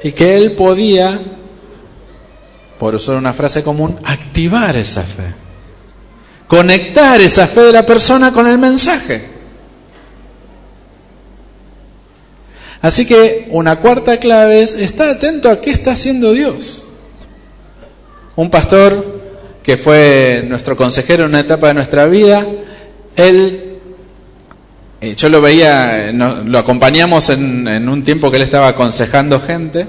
y 0.02 0.12
que 0.12 0.36
él 0.36 0.52
podía, 0.52 1.18
por 2.78 2.94
usar 2.94 3.16
una 3.16 3.32
frase 3.32 3.62
común, 3.62 3.98
activar 4.04 4.76
esa 4.76 5.02
fe, 5.02 5.34
conectar 6.46 7.20
esa 7.20 7.46
fe 7.46 7.62
de 7.62 7.72
la 7.72 7.86
persona 7.86 8.32
con 8.32 8.46
el 8.46 8.58
mensaje. 8.58 9.31
Así 12.82 13.06
que 13.06 13.46
una 13.50 13.76
cuarta 13.76 14.18
clave 14.18 14.62
es 14.62 14.74
estar 14.74 15.08
atento 15.08 15.48
a 15.48 15.60
qué 15.60 15.70
está 15.70 15.92
haciendo 15.92 16.32
Dios. 16.32 16.84
Un 18.34 18.50
pastor 18.50 19.22
que 19.62 19.76
fue 19.76 20.44
nuestro 20.48 20.76
consejero 20.76 21.24
en 21.24 21.30
una 21.30 21.40
etapa 21.40 21.68
de 21.68 21.74
nuestra 21.74 22.06
vida, 22.06 22.44
él 23.14 23.78
eh, 25.00 25.14
yo 25.16 25.28
lo 25.28 25.40
veía, 25.40 26.12
lo 26.12 26.58
acompañamos 26.58 27.28
en, 27.30 27.88
un 27.88 28.02
tiempo 28.02 28.30
que 28.30 28.36
él 28.36 28.42
estaba 28.42 28.68
aconsejando 28.68 29.40
gente. 29.40 29.86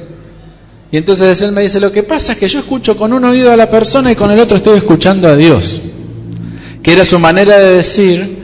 Y 0.92 0.98
entonces 0.98 1.42
él 1.42 1.52
me 1.52 1.62
dice, 1.62 1.80
lo 1.80 1.92
que 1.92 2.04
pasa 2.04 2.34
es 2.34 2.38
que 2.38 2.48
yo 2.48 2.60
escucho 2.60 2.96
con 2.96 3.12
un 3.12 3.26
oído 3.26 3.52
a 3.52 3.58
la 3.58 3.72
persona 3.72 4.12
y 4.12 4.16
con 4.16 4.30
el 4.30 4.40
otro 4.40 4.58
estoy 4.58 4.78
escuchando 4.78 5.28
a 5.28 5.36
Dios. 5.36 5.82
Que 6.84 6.94
era 6.94 7.06
su 7.06 7.18
manera 7.18 7.58
de 7.58 7.78
decir, 7.78 8.38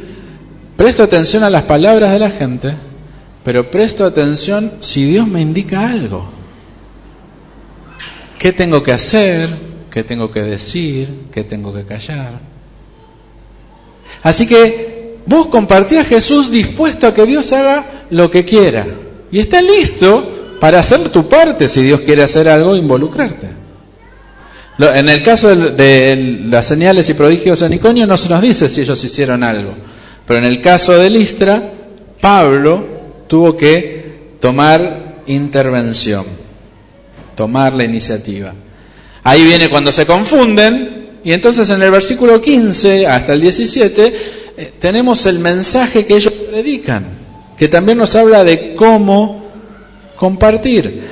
presto 0.76 1.04
atención 1.04 1.44
a 1.44 1.52
las 1.52 1.64
palabras 1.64 2.12
de 2.12 2.20
la 2.20 2.32
gente, 2.32 2.74
pero 3.50 3.72
presto 3.72 4.06
atención 4.06 4.74
si 4.80 5.06
Dios 5.06 5.28
me 5.28 5.42
indica 5.42 5.90
algo. 5.90 6.30
¿Qué 8.38 8.54
tengo 8.54 8.84
que 8.84 8.92
hacer? 8.92 9.50
¿Qué 9.90 10.04
tengo 10.04 10.30
que 10.30 10.44
decir? 10.44 11.22
¿Qué 11.32 11.44
tengo 11.44 11.74
que 11.74 11.84
callar? 11.84 12.40
Así 14.22 14.46
que 14.46 15.18
Vos 15.26 15.48
compartís 15.48 15.98
a 15.98 16.04
Jesús 16.04 16.52
dispuesto 16.52 17.08
a 17.08 17.14
que 17.16 17.26
Dios 17.26 17.52
haga 17.52 18.06
lo 18.12 18.30
que 18.30 18.46
quiera. 18.46 18.86
Y 19.32 19.40
está 19.40 19.64
listo 19.64 20.58
para 20.60 20.82
hacer 20.82 21.10
tu 21.10 21.28
parte 21.28 21.68
si 21.68 21.82
Dios 21.82 22.02
quiere 22.02 22.22
hacer 22.22 22.48
algo, 22.48 22.76
involucrarte. 22.76 23.48
En 24.78 25.10
el 25.10 25.24
caso 25.24 25.56
de 25.56 26.42
las 26.46 26.68
señales 26.68 27.10
y 27.10 27.16
prodigios 27.16 27.64
en 27.64 27.74
Iconio 27.74 28.06
no 28.06 28.16
se 28.16 28.30
nos 28.30 28.44
dice 28.44 28.70
si 28.70 28.82
ellos 28.82 29.04
hicieron 29.04 29.42
algo. 29.42 29.74
Pero 30.28 30.38
en 30.38 30.46
el 30.46 30.62
caso 30.62 30.96
de 30.96 31.10
Listra, 31.10 31.74
Pablo 32.22 32.99
tuvo 33.30 33.56
que 33.56 34.36
tomar 34.42 35.22
intervención, 35.28 36.26
tomar 37.36 37.74
la 37.74 37.86
iniciativa. 37.86 38.54
Ahí 39.24 39.44
viene 39.46 39.70
cuando 39.70 39.92
se 39.92 40.08
confunden, 40.08 41.20
y 41.24 41.32
entonces 41.32 41.70
en 41.70 41.82
el 41.82 41.92
versículo 41.92 42.42
15 42.42 43.06
hasta 43.06 43.34
el 43.34 43.42
17 43.42 44.14
eh, 44.58 44.74
tenemos 44.80 45.26
el 45.28 45.40
mensaje 45.40 46.06
que 46.06 46.16
ellos 46.16 46.34
predican, 46.34 47.06
que 47.56 47.68
también 47.68 48.00
nos 48.00 48.16
habla 48.16 48.44
de 48.44 48.74
cómo 48.74 49.46
compartir. 50.16 51.04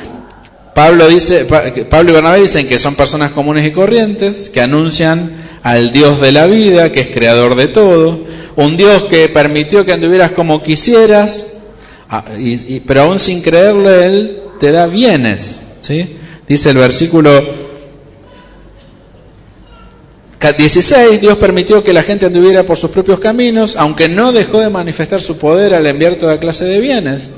Pablo, 0.74 1.08
dice, 1.08 1.46
Pablo 1.46 2.12
y 2.12 2.14
Bernabé 2.14 2.42
dicen 2.42 2.68
que 2.68 2.80
son 2.80 2.96
personas 2.96 3.32
comunes 3.32 3.66
y 3.66 3.72
corrientes, 3.72 4.50
que 4.50 4.62
anuncian 4.62 5.60
al 5.62 5.92
Dios 5.92 6.20
de 6.20 6.32
la 6.32 6.48
vida, 6.48 6.92
que 6.92 7.02
es 7.02 7.08
creador 7.10 7.56
de 7.56 7.68
todo, 7.68 8.26
un 8.56 8.76
Dios 8.76 9.04
que 9.04 9.30
permitió 9.30 9.86
que 9.86 9.94
anduvieras 9.94 10.32
como 10.32 10.64
quisieras, 10.64 11.57
ah, 12.10 12.26
pero 12.86 13.02
aún 13.02 13.20
sin 13.20 13.42
creerle, 13.42 14.06
Él 14.06 14.40
te 14.60 14.72
da 14.72 14.88
bienes. 14.88 15.62
¿sí? 15.82 16.18
Dice 16.48 16.70
el 16.70 16.78
versículo 16.78 17.68
16, 20.56 21.20
Dios 21.20 21.38
permitió 21.38 21.84
que 21.84 21.92
la 21.92 22.04
gente 22.04 22.26
anduviera 22.26 22.64
por 22.64 22.78
sus 22.78 22.92
propios 22.92 23.20
caminos, 23.20 23.76
aunque 23.76 24.08
no 24.08 24.32
dejó 24.32 24.60
de 24.60 24.70
manifestar 24.70 25.22
su 25.22 25.38
poder 25.38 25.74
al 25.74 25.86
enviar 25.86 26.16
toda 26.16 26.40
clase 26.40 26.66
de 26.66 26.80
bienes. 26.80 27.32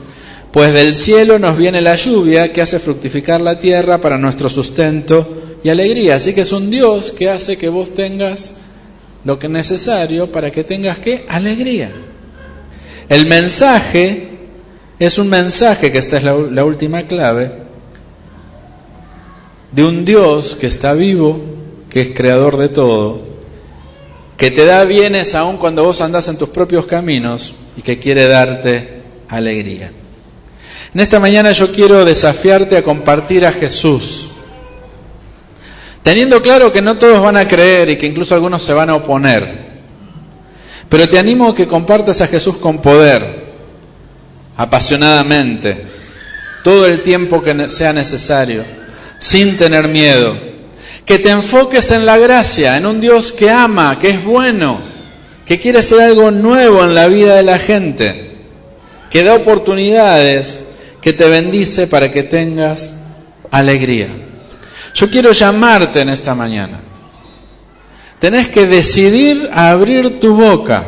Pues 0.51 0.73
del 0.73 0.95
cielo 0.95 1.39
nos 1.39 1.58
viene 1.58 1.82
la 1.82 1.95
lluvia 1.95 2.51
que 2.51 2.62
hace 2.62 2.79
fructificar 2.79 3.41
la 3.41 3.60
tierra 3.60 3.99
para 3.99 4.17
nuestro 4.17 4.49
sustento 4.49 5.60
y 5.63 5.69
alegría. 5.69 6.15
Así 6.15 6.34
que 6.34 6.41
es 6.41 6.51
un 6.51 6.69
Dios 6.69 7.12
que 7.12 7.29
hace 7.29 7.58
que 7.58 7.69
vos 7.69 7.93
tengas 7.93 8.62
lo 9.23 9.39
que 9.39 9.47
es 9.47 9.51
necesario 9.51 10.32
para 10.32 10.51
que 10.51 10.63
tengas 10.63 10.97
que 10.97 11.25
alegría. 11.29 11.91
El 13.08 13.25
mensaje 13.25 14.29
es 15.00 15.18
un 15.18 15.30
mensaje, 15.30 15.92
que 15.92 15.98
esta 15.98 16.18
es 16.18 16.24
la, 16.24 16.66
última 16.66 17.04
clave, 17.04 17.52
de 19.72 19.84
un 19.86 20.04
Dios 20.04 20.58
que 20.58 20.68
está 20.68 20.94
vivo, 20.94 21.40
que 21.90 22.02
es 22.02 22.10
creador 22.10 22.58
de 22.58 22.68
todo, 22.68 23.22
que 24.36 24.52
te 24.52 24.66
da 24.66 24.84
bienes 24.84 25.36
aun 25.36 25.58
cuando 25.58 25.86
vos 25.86 26.02
andás 26.02 26.28
en 26.28 26.38
tus 26.38 26.50
propios 26.50 26.86
caminos 26.86 27.56
y 27.78 27.82
que 27.82 27.98
quiere 27.98 28.28
darte 28.28 29.02
alegría. 29.30 29.92
En 30.94 31.00
esta 31.00 31.20
mañana 31.20 31.54
yo 31.54 31.72
quiero 31.72 32.04
desafiarte 32.04 32.76
a 32.76 32.84
compartir 32.84 33.46
a 33.46 33.54
Jesús, 33.54 34.32
teniendo 36.04 36.42
claro 36.42 36.74
que 36.74 36.82
no 36.82 36.98
todos 36.98 37.22
van 37.22 37.38
a 37.38 37.48
creer 37.48 37.92
y 37.92 37.98
que 37.98 38.08
incluso 38.08 38.36
algunos 38.36 38.64
se 38.64 38.74
van 38.74 38.90
a 38.90 38.96
oponer, 38.96 39.70
pero 40.90 41.08
te 41.08 41.18
animo 41.18 41.50
a 41.50 41.56
que 41.56 41.68
compartas 41.68 42.20
a 42.20 42.28
Jesús 42.28 42.58
con 42.58 42.82
poder, 42.82 43.38
apasionadamente, 44.60 45.86
todo 46.63 46.86
el 46.86 47.02
tiempo 47.02 47.41
que 47.41 47.69
sea 47.69 47.93
necesario, 47.93 48.65
sin 49.17 49.58
tener 49.58 49.88
miedo 49.88 50.36
que 51.10 51.17
te 51.17 51.32
enfoques 51.32 51.89
en 51.89 52.06
la 52.06 52.19
gracia, 52.19 52.78
en 52.78 52.86
un 52.86 53.02
Dios 53.02 53.32
que 53.32 53.50
ama, 53.50 53.98
que 53.98 54.12
es 54.12 54.24
bueno, 54.24 54.80
que 55.43 55.58
quiere 55.58 55.80
hacer 55.80 56.02
algo 56.02 56.30
nuevo 56.30 56.84
en 56.84 56.93
la 56.93 57.08
vida 57.08 57.36
de 57.36 57.41
la 57.41 57.58
gente. 57.58 58.28
que 59.10 59.24
da 59.24 59.34
oportunidades, 59.34 60.65
que 61.02 61.13
te 61.13 61.28
bendice 61.28 61.88
para 61.88 62.12
que 62.12 62.22
tengas 62.22 63.00
alegría. 63.50 64.08
Yo 64.93 65.10
quiero 65.10 65.32
llamarte 65.32 66.02
en 66.02 66.10
esta 66.10 66.36
mañana. 66.36 66.80
Tenés 68.19 68.50
que 68.50 68.67
decidir 68.67 69.50
abrir 69.52 70.19
tu 70.19 70.36
boca 70.36 70.84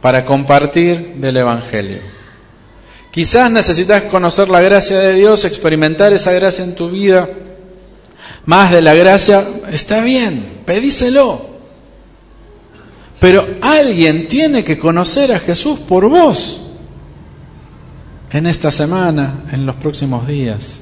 para 0.00 0.24
compartir 0.24 1.16
del 1.16 1.36
Evangelio. 1.36 2.17
Quizás 3.10 3.50
necesitas 3.50 4.02
conocer 4.02 4.48
la 4.48 4.60
gracia 4.60 4.98
de 4.98 5.14
Dios, 5.14 5.44
experimentar 5.44 6.12
esa 6.12 6.32
gracia 6.32 6.64
en 6.64 6.74
tu 6.74 6.90
vida. 6.90 7.28
Más 8.44 8.70
de 8.70 8.82
la 8.82 8.94
gracia, 8.94 9.46
está 9.70 10.00
bien, 10.00 10.62
pedíselo. 10.64 11.46
Pero 13.18 13.46
alguien 13.60 14.28
tiene 14.28 14.62
que 14.62 14.78
conocer 14.78 15.32
a 15.32 15.40
Jesús 15.40 15.80
por 15.80 16.08
vos 16.08 16.68
en 18.30 18.46
esta 18.46 18.70
semana, 18.70 19.44
en 19.52 19.66
los 19.66 19.76
próximos 19.76 20.26
días, 20.26 20.78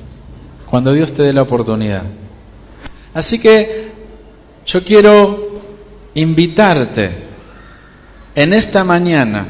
cuando 0.68 0.92
Dios 0.92 1.12
te 1.12 1.22
dé 1.22 1.32
la 1.32 1.42
oportunidad. 1.42 2.02
Así 3.14 3.38
que 3.38 3.90
yo 4.66 4.84
quiero 4.84 5.62
invitarte 6.14 7.10
en 8.34 8.52
esta 8.52 8.84
mañana 8.84 9.46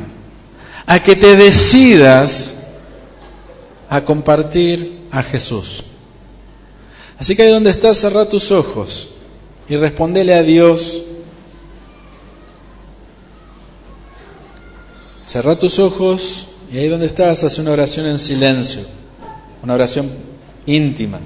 a 0.87 1.01
que 1.01 1.17
te 1.17 1.37
decidas 1.37 2.56
a 3.89 4.01
compartir 4.03 5.01
a 5.11 5.23
Jesús. 5.23 5.85
Así 7.19 7.35
que 7.35 7.43
ahí 7.43 7.51
donde 7.51 7.71
estás, 7.71 7.99
cerra 7.99 8.29
tus 8.29 8.51
ojos 8.51 9.15
y 9.69 9.77
respondele 9.77 10.35
a 10.35 10.43
Dios 10.43 11.03
Cerra 15.27 15.59
tus 15.59 15.81
ojos 15.81 16.53
y 16.73 16.79
ahí 16.79 16.87
donde 16.87 17.07
estás, 17.07 17.43
haz 17.43 17.59
una 17.59 17.73
oración 17.73 18.07
en 18.07 18.19
silencio, 18.19 18.83
una 19.61 19.75
oración 19.75 20.09
íntima. 20.67 21.19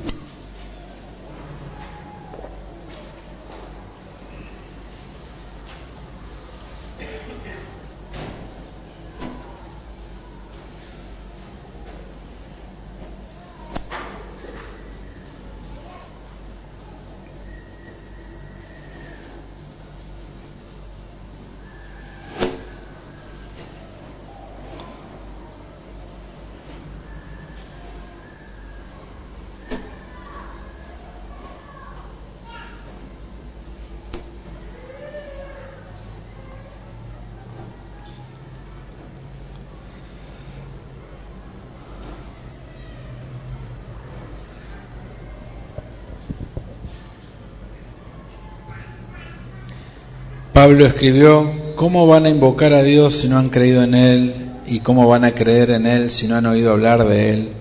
Pablo 50.60 50.84
escribió, 50.84 51.50
¿cómo 51.74 52.06
van 52.06 52.26
a 52.26 52.28
invocar 52.28 52.74
a 52.74 52.82
Dios 52.82 53.14
si 53.14 53.30
no 53.30 53.38
han 53.38 53.48
creído 53.48 53.82
en 53.82 53.94
Él? 53.94 54.34
¿Y 54.66 54.80
cómo 54.80 55.08
van 55.08 55.24
a 55.24 55.32
creer 55.32 55.70
en 55.70 55.86
Él 55.86 56.10
si 56.10 56.28
no 56.28 56.36
han 56.36 56.44
oído 56.44 56.70
hablar 56.70 57.08
de 57.08 57.32
Él? 57.32 57.52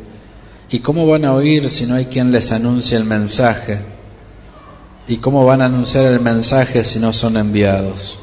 ¿Y 0.70 0.80
cómo 0.80 1.08
van 1.08 1.24
a 1.24 1.34
oír 1.34 1.70
si 1.70 1.86
no 1.86 1.96
hay 1.96 2.08
quien 2.08 2.34
les 2.34 2.52
anuncie 2.52 2.98
el 2.98 3.06
mensaje? 3.06 3.80
¿Y 5.08 5.16
cómo 5.16 5.46
van 5.46 5.62
a 5.62 5.68
anunciar 5.68 6.12
el 6.12 6.20
mensaje 6.20 6.84
si 6.84 7.00
no 7.00 7.14
son 7.14 7.38
enviados? 7.38 8.20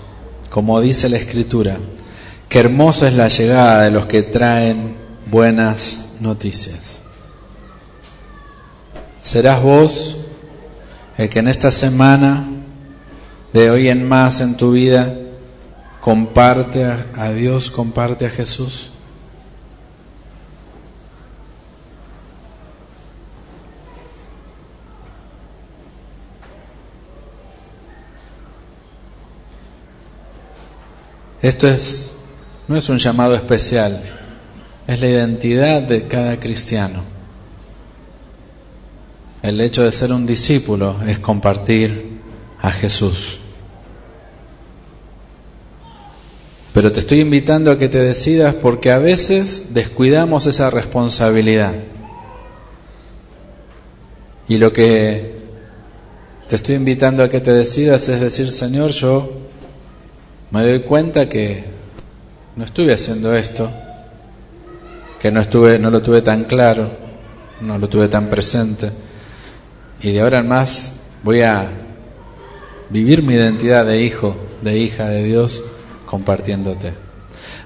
Como 0.51 0.79
dice 0.83 1.09
la 1.09 1.17
Escritura, 1.17 1.79
qué 2.51 2.59
hermosa 2.59 3.09
es 3.09 3.15
la 3.15 3.29
llegada 3.29 3.81
de 3.85 3.91
los 3.91 4.05
que 4.05 4.21
traen 4.21 4.95
buenas 5.31 6.17
noticias. 6.21 7.01
¿Serás 9.23 9.63
vos 9.63 10.19
el 11.17 11.31
que 11.31 11.39
en 11.39 11.49
esta 11.49 11.71
semana 11.71 12.47
de 13.57 13.71
hoy 13.71 13.89
en 13.89 14.07
más 14.07 14.43
en 14.43 14.55
tu 14.55 14.73
vida, 14.73 15.15
comparte 16.03 16.85
a, 16.85 17.33
Dios, 17.33 17.71
comparte 17.71 18.27
a 18.27 18.29
Jesús. 18.29 18.91
Esto 31.41 31.67
es, 31.67 32.19
no 32.69 32.77
es 32.77 32.87
un 32.91 32.99
llamado 32.99 33.35
especial, 33.35 34.03
es 34.87 35.01
la 35.01 35.09
identidad 35.09 35.81
de 35.81 36.07
cada 36.07 36.39
cristiano. 36.39 37.03
El 39.41 39.59
hecho 39.63 39.83
de 39.83 39.93
ser 39.93 40.13
un 40.13 40.27
discípulo 40.27 41.01
es 41.07 41.19
compartir 41.21 42.21
a 42.61 42.71
Jesús. 42.71 43.46
Pero 46.77 46.93
te 46.93 47.01
estoy 47.01 47.21
invitando 47.21 47.71
a 47.71 47.79
que 47.79 47.89
te 47.89 48.01
decidas 48.01 48.53
porque 48.53 48.91
a 48.91 48.99
veces 48.99 49.73
descuidamos 49.73 50.45
esa 50.45 50.69
responsabilidad. 50.69 51.73
Y 54.47 54.59
lo 54.59 54.75
que 54.75 55.37
te 56.47 56.55
estoy 56.55 56.75
invitando 56.75 57.23
a 57.23 57.31
que 57.31 57.41
te 57.41 57.55
decidas 57.55 58.11
es 58.11 58.21
decir, 58.21 58.51
Señor, 58.51 58.91
yo 58.91 59.33
me 60.51 60.67
doy 60.67 60.81
cuenta 60.81 61.31
que 61.31 61.65
no 62.57 62.65
estuve 62.67 62.93
haciendo 62.93 63.35
esto, 63.35 63.71
que 65.19 65.31
no 65.31 65.41
estuve, 65.41 65.79
no 65.79 65.91
lo 65.91 66.03
tuve 66.03 66.21
tan 66.21 66.45
claro, 66.45 66.91
no 67.63 67.79
lo 67.79 67.89
tuve 67.89 68.09
tan 68.09 68.29
presente, 68.29 68.91
y 70.03 70.13
de 70.13 70.21
ahora 70.21 70.41
en 70.41 70.49
más 70.49 70.97
voy 71.23 71.41
a 71.41 71.71
vivir 72.91 73.23
mi 73.23 73.33
identidad 73.33 73.87
de 73.87 74.03
hijo, 74.03 74.37
de 74.61 74.77
hija 74.77 75.09
de 75.09 75.25
Dios 75.25 75.73
compartiéndote. 76.07 76.95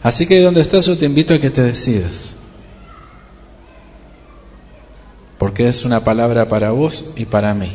Así 0.02 0.26
que 0.26 0.40
donde 0.40 0.60
estás 0.62 0.86
yo 0.86 0.96
te 0.96 1.06
invito 1.06 1.34
a 1.34 1.38
que 1.38 1.50
te 1.50 1.62
decidas. 1.62 2.36
Porque 5.38 5.68
es 5.68 5.84
una 5.84 6.04
palabra 6.04 6.48
para 6.48 6.70
vos 6.70 7.12
y 7.16 7.26
para 7.26 7.54
mí, 7.54 7.72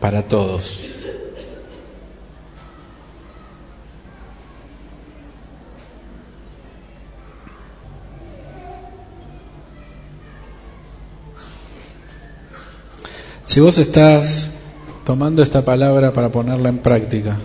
para 0.00 0.22
todos. 0.22 0.80
Si 13.44 13.60
vos 13.60 13.78
estás 13.78 14.58
tomando 15.04 15.42
esta 15.42 15.62
palabra 15.64 16.12
para 16.12 16.28
ponerla 16.28 16.68
en 16.68 16.78
práctica, 16.78 17.38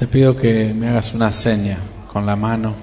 Te 0.00 0.06
pido 0.06 0.34
que 0.34 0.72
me 0.72 0.88
hagas 0.88 1.12
una 1.12 1.30
seña 1.30 1.76
con 2.10 2.24
la 2.24 2.34
mano. 2.34 2.74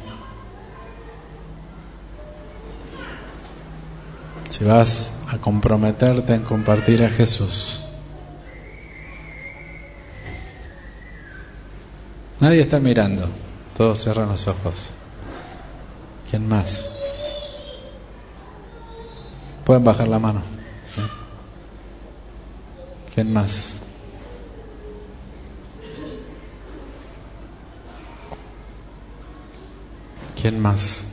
Si 4.51 4.63
vas 4.63 5.19
a 5.27 5.39
comprometerte 5.39 6.35
en 6.35 6.43
compartir 6.43 7.03
a 7.03 7.09
Jesús. 7.09 7.81
Nadie 12.39 12.61
está 12.61 12.79
mirando, 12.79 13.27
todos 13.75 14.03
cierran 14.03 14.29
los 14.29 14.47
ojos. 14.47 14.93
¿Quién 16.29 16.47
más? 16.47 16.95
Pueden 19.65 19.83
bajar 19.83 20.07
la 20.07 20.19
mano. 20.19 20.43
¿Quién 23.15 23.33
más? 23.33 23.86
¿Quién 30.47 30.61
más? 30.61 31.03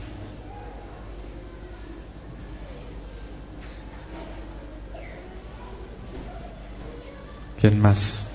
¿Quién 7.59 7.81
más? 7.81 8.27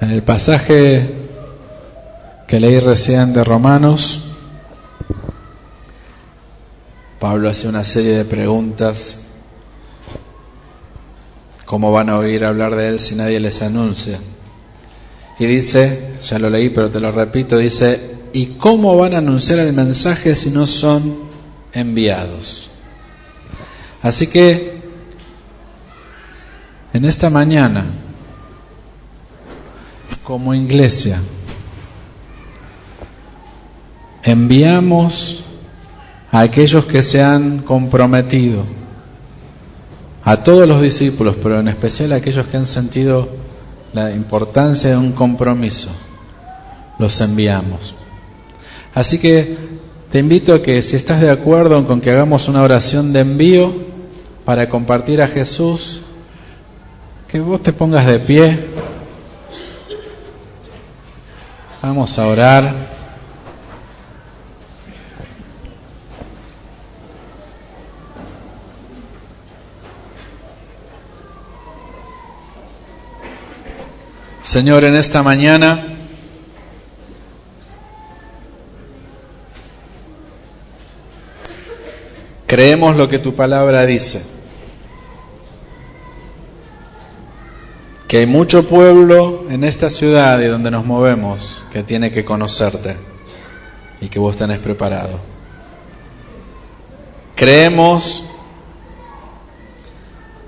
En 0.00 0.10
el 0.10 0.24
pasaje 0.24 1.08
que 2.48 2.58
leí 2.58 2.80
recién 2.80 3.32
de 3.32 3.44
Romanos, 3.44 4.32
Pablo 7.20 7.48
hace 7.48 7.68
una 7.68 7.84
serie 7.84 8.16
de 8.16 8.24
preguntas 8.24 9.26
¿Cómo 11.66 11.92
van 11.92 12.08
a 12.08 12.18
oír 12.18 12.44
hablar 12.44 12.74
de 12.74 12.88
Él 12.88 12.98
si 12.98 13.14
nadie 13.14 13.38
les 13.38 13.62
anuncia? 13.62 14.18
Y 15.38 15.46
dice, 15.46 16.14
ya 16.22 16.38
lo 16.38 16.50
leí, 16.50 16.70
pero 16.70 16.90
te 16.90 16.98
lo 16.98 17.12
repito, 17.12 17.56
dice, 17.56 18.16
¿y 18.32 18.46
cómo 18.56 18.96
van 18.96 19.14
a 19.14 19.18
anunciar 19.18 19.60
el 19.60 19.72
mensaje 19.72 20.34
si 20.34 20.50
no 20.50 20.66
son 20.66 21.16
enviados? 21.72 22.70
Así 24.02 24.26
que, 24.26 24.78
en 26.92 27.04
esta 27.04 27.30
mañana, 27.30 27.86
como 30.24 30.54
iglesia, 30.54 31.20
enviamos 34.24 35.44
a 36.32 36.40
aquellos 36.40 36.84
que 36.86 37.02
se 37.02 37.22
han 37.22 37.60
comprometido, 37.60 38.64
a 40.24 40.42
todos 40.42 40.68
los 40.68 40.82
discípulos, 40.82 41.36
pero 41.42 41.60
en 41.60 41.68
especial 41.68 42.12
a 42.12 42.16
aquellos 42.16 42.46
que 42.48 42.56
han 42.56 42.66
sentido 42.66 43.47
la 43.92 44.10
importancia 44.10 44.90
de 44.90 44.96
un 44.96 45.12
compromiso, 45.12 45.90
los 46.98 47.20
enviamos. 47.20 47.94
Así 48.94 49.18
que 49.18 49.56
te 50.10 50.18
invito 50.18 50.54
a 50.54 50.62
que 50.62 50.82
si 50.82 50.96
estás 50.96 51.20
de 51.20 51.30
acuerdo 51.30 51.86
con 51.86 52.00
que 52.00 52.10
hagamos 52.10 52.48
una 52.48 52.62
oración 52.62 53.12
de 53.12 53.20
envío 53.20 53.72
para 54.44 54.68
compartir 54.68 55.20
a 55.20 55.28
Jesús, 55.28 56.02
que 57.28 57.40
vos 57.40 57.62
te 57.62 57.72
pongas 57.72 58.06
de 58.06 58.18
pie. 58.18 58.58
Vamos 61.82 62.18
a 62.18 62.26
orar. 62.26 62.97
Señor, 74.48 74.84
en 74.84 74.96
esta 74.96 75.22
mañana 75.22 75.84
creemos 82.46 82.96
lo 82.96 83.10
que 83.10 83.18
tu 83.18 83.34
palabra 83.34 83.84
dice, 83.84 84.24
que 88.08 88.16
hay 88.16 88.26
mucho 88.26 88.66
pueblo 88.66 89.44
en 89.50 89.64
esta 89.64 89.90
ciudad 89.90 90.40
y 90.40 90.46
donde 90.46 90.70
nos 90.70 90.86
movemos 90.86 91.62
que 91.70 91.82
tiene 91.82 92.10
que 92.10 92.24
conocerte 92.24 92.96
y 94.00 94.08
que 94.08 94.18
vos 94.18 94.38
tenés 94.38 94.60
preparado. 94.60 95.20
Creemos 97.36 98.30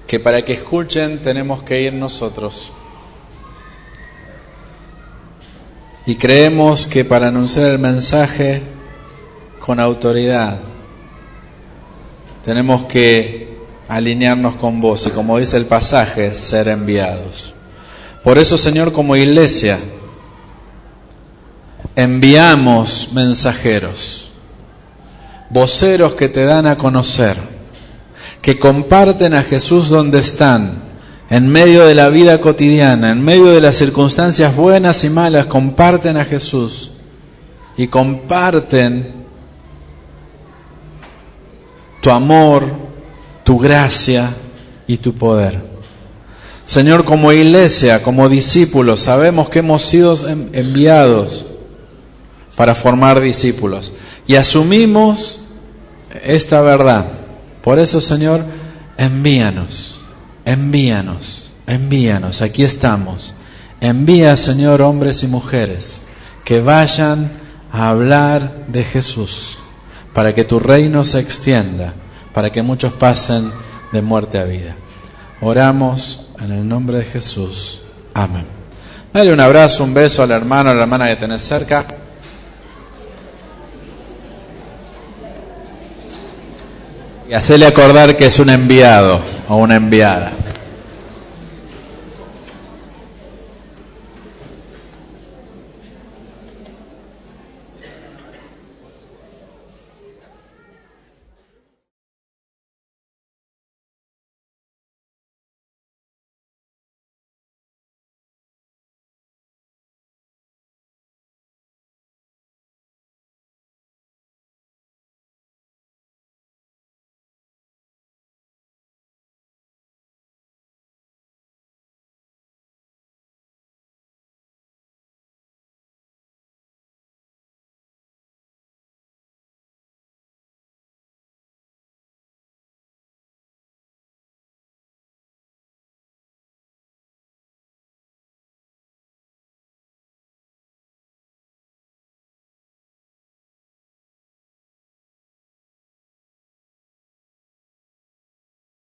que 0.07 0.19
para 0.19 0.43
que 0.43 0.55
escuchen 0.55 1.23
tenemos 1.23 1.63
que 1.65 1.83
ir 1.83 1.93
nosotros. 1.93 2.73
Y 6.11 6.17
creemos 6.17 6.89
que 6.89 7.05
para 7.05 7.29
anunciar 7.29 7.71
el 7.71 7.79
mensaje 7.79 8.63
con 9.65 9.79
autoridad 9.79 10.59
tenemos 12.45 12.83
que 12.87 13.57
alinearnos 13.89 14.57
con 14.57 14.81
vos 14.81 15.07
y 15.07 15.11
como 15.11 15.39
dice 15.39 15.57
el 15.57 15.67
pasaje, 15.67 16.35
ser 16.35 16.67
enviados. 16.67 17.55
Por 18.25 18.39
eso, 18.39 18.59
Señor, 18.59 18.91
como 18.91 19.15
iglesia, 19.15 19.79
enviamos 21.95 23.11
mensajeros, 23.13 24.33
voceros 25.49 26.15
que 26.15 26.29
te 26.29 26.45
dan 26.45 26.67
a 26.67 26.77
conocer, 26.77 27.37
que 28.43 28.59
comparten 28.59 29.33
a 29.33 29.45
Jesús 29.45 29.89
donde 29.89 30.19
están 30.19 30.90
en 31.31 31.49
medio 31.49 31.87
de 31.87 31.95
la 31.95 32.09
vida 32.09 32.41
cotidiana, 32.41 33.13
en 33.13 33.23
medio 33.23 33.47
de 33.47 33.61
las 33.61 33.77
circunstancias 33.77 34.57
buenas 34.57 35.05
y 35.05 35.11
malas, 35.11 35.47
comparten 35.47 36.17
a 36.17 36.25
Jesús 36.25 36.91
y 37.77 37.87
comparten 37.87 39.13
tu 42.01 42.11
amor, 42.11 42.65
tu 43.45 43.59
gracia 43.61 44.35
y 44.89 44.97
tu 44.97 45.15
poder. 45.15 45.71
Señor, 46.65 47.05
como 47.05 47.33
iglesia, 47.33 48.03
como 48.03 48.29
discípulos, 48.29 49.01
sabemos 49.01 49.49
que 49.49 49.61
hemos 49.61 49.83
sido 49.83 50.17
enviados 50.53 51.47
para 52.57 52.75
formar 52.75 53.21
discípulos 53.21 53.93
y 54.27 54.35
asumimos 54.35 55.43
esta 56.25 56.61
verdad. 56.61 57.07
Por 57.63 57.79
eso, 57.79 58.01
Señor, 58.01 58.45
envíanos 58.99 60.00
envíanos, 60.51 61.53
envíanos, 61.67 62.43
aquí 62.43 62.65
estamos. 62.65 63.35
Envía, 63.81 64.37
Señor, 64.37 64.83
hombres 64.83 65.23
y 65.23 65.29
mujeres 65.29 66.03
que 66.45 66.61
vayan 66.61 67.31
a 67.73 67.89
hablar 67.89 68.67
de 68.67 68.83
Jesús, 68.83 69.59
para 70.13 70.35
que 70.35 70.45
tu 70.45 70.59
reino 70.59 71.05
se 71.05 71.21
extienda, 71.21 71.95
para 72.35 72.51
que 72.51 72.63
muchos 72.63 72.93
pasen 72.93 73.53
de 73.93 74.03
muerte 74.03 74.39
a 74.39 74.45
vida. 74.45 74.75
Oramos 75.41 76.31
en 76.41 76.51
el 76.51 76.69
nombre 76.69 76.99
de 76.99 77.05
Jesús. 77.05 77.83
Amén. 78.13 78.45
Dale 79.13 79.33
un 79.33 79.41
abrazo, 79.41 79.85
un 79.85 79.95
beso 79.95 80.23
al 80.25 80.33
hermano, 80.33 80.71
a 80.71 80.75
la 80.75 80.83
hermana 80.83 81.09
que 81.09 81.17
tenés 81.17 81.43
cerca. 81.43 81.85
Y 87.29 87.35
hacerle 87.35 87.67
acordar 87.67 88.17
que 88.17 88.27
es 88.27 88.39
un 88.41 88.51
enviado 88.51 89.21
o 89.49 89.57
una 89.57 89.77
enviada. 89.77 90.33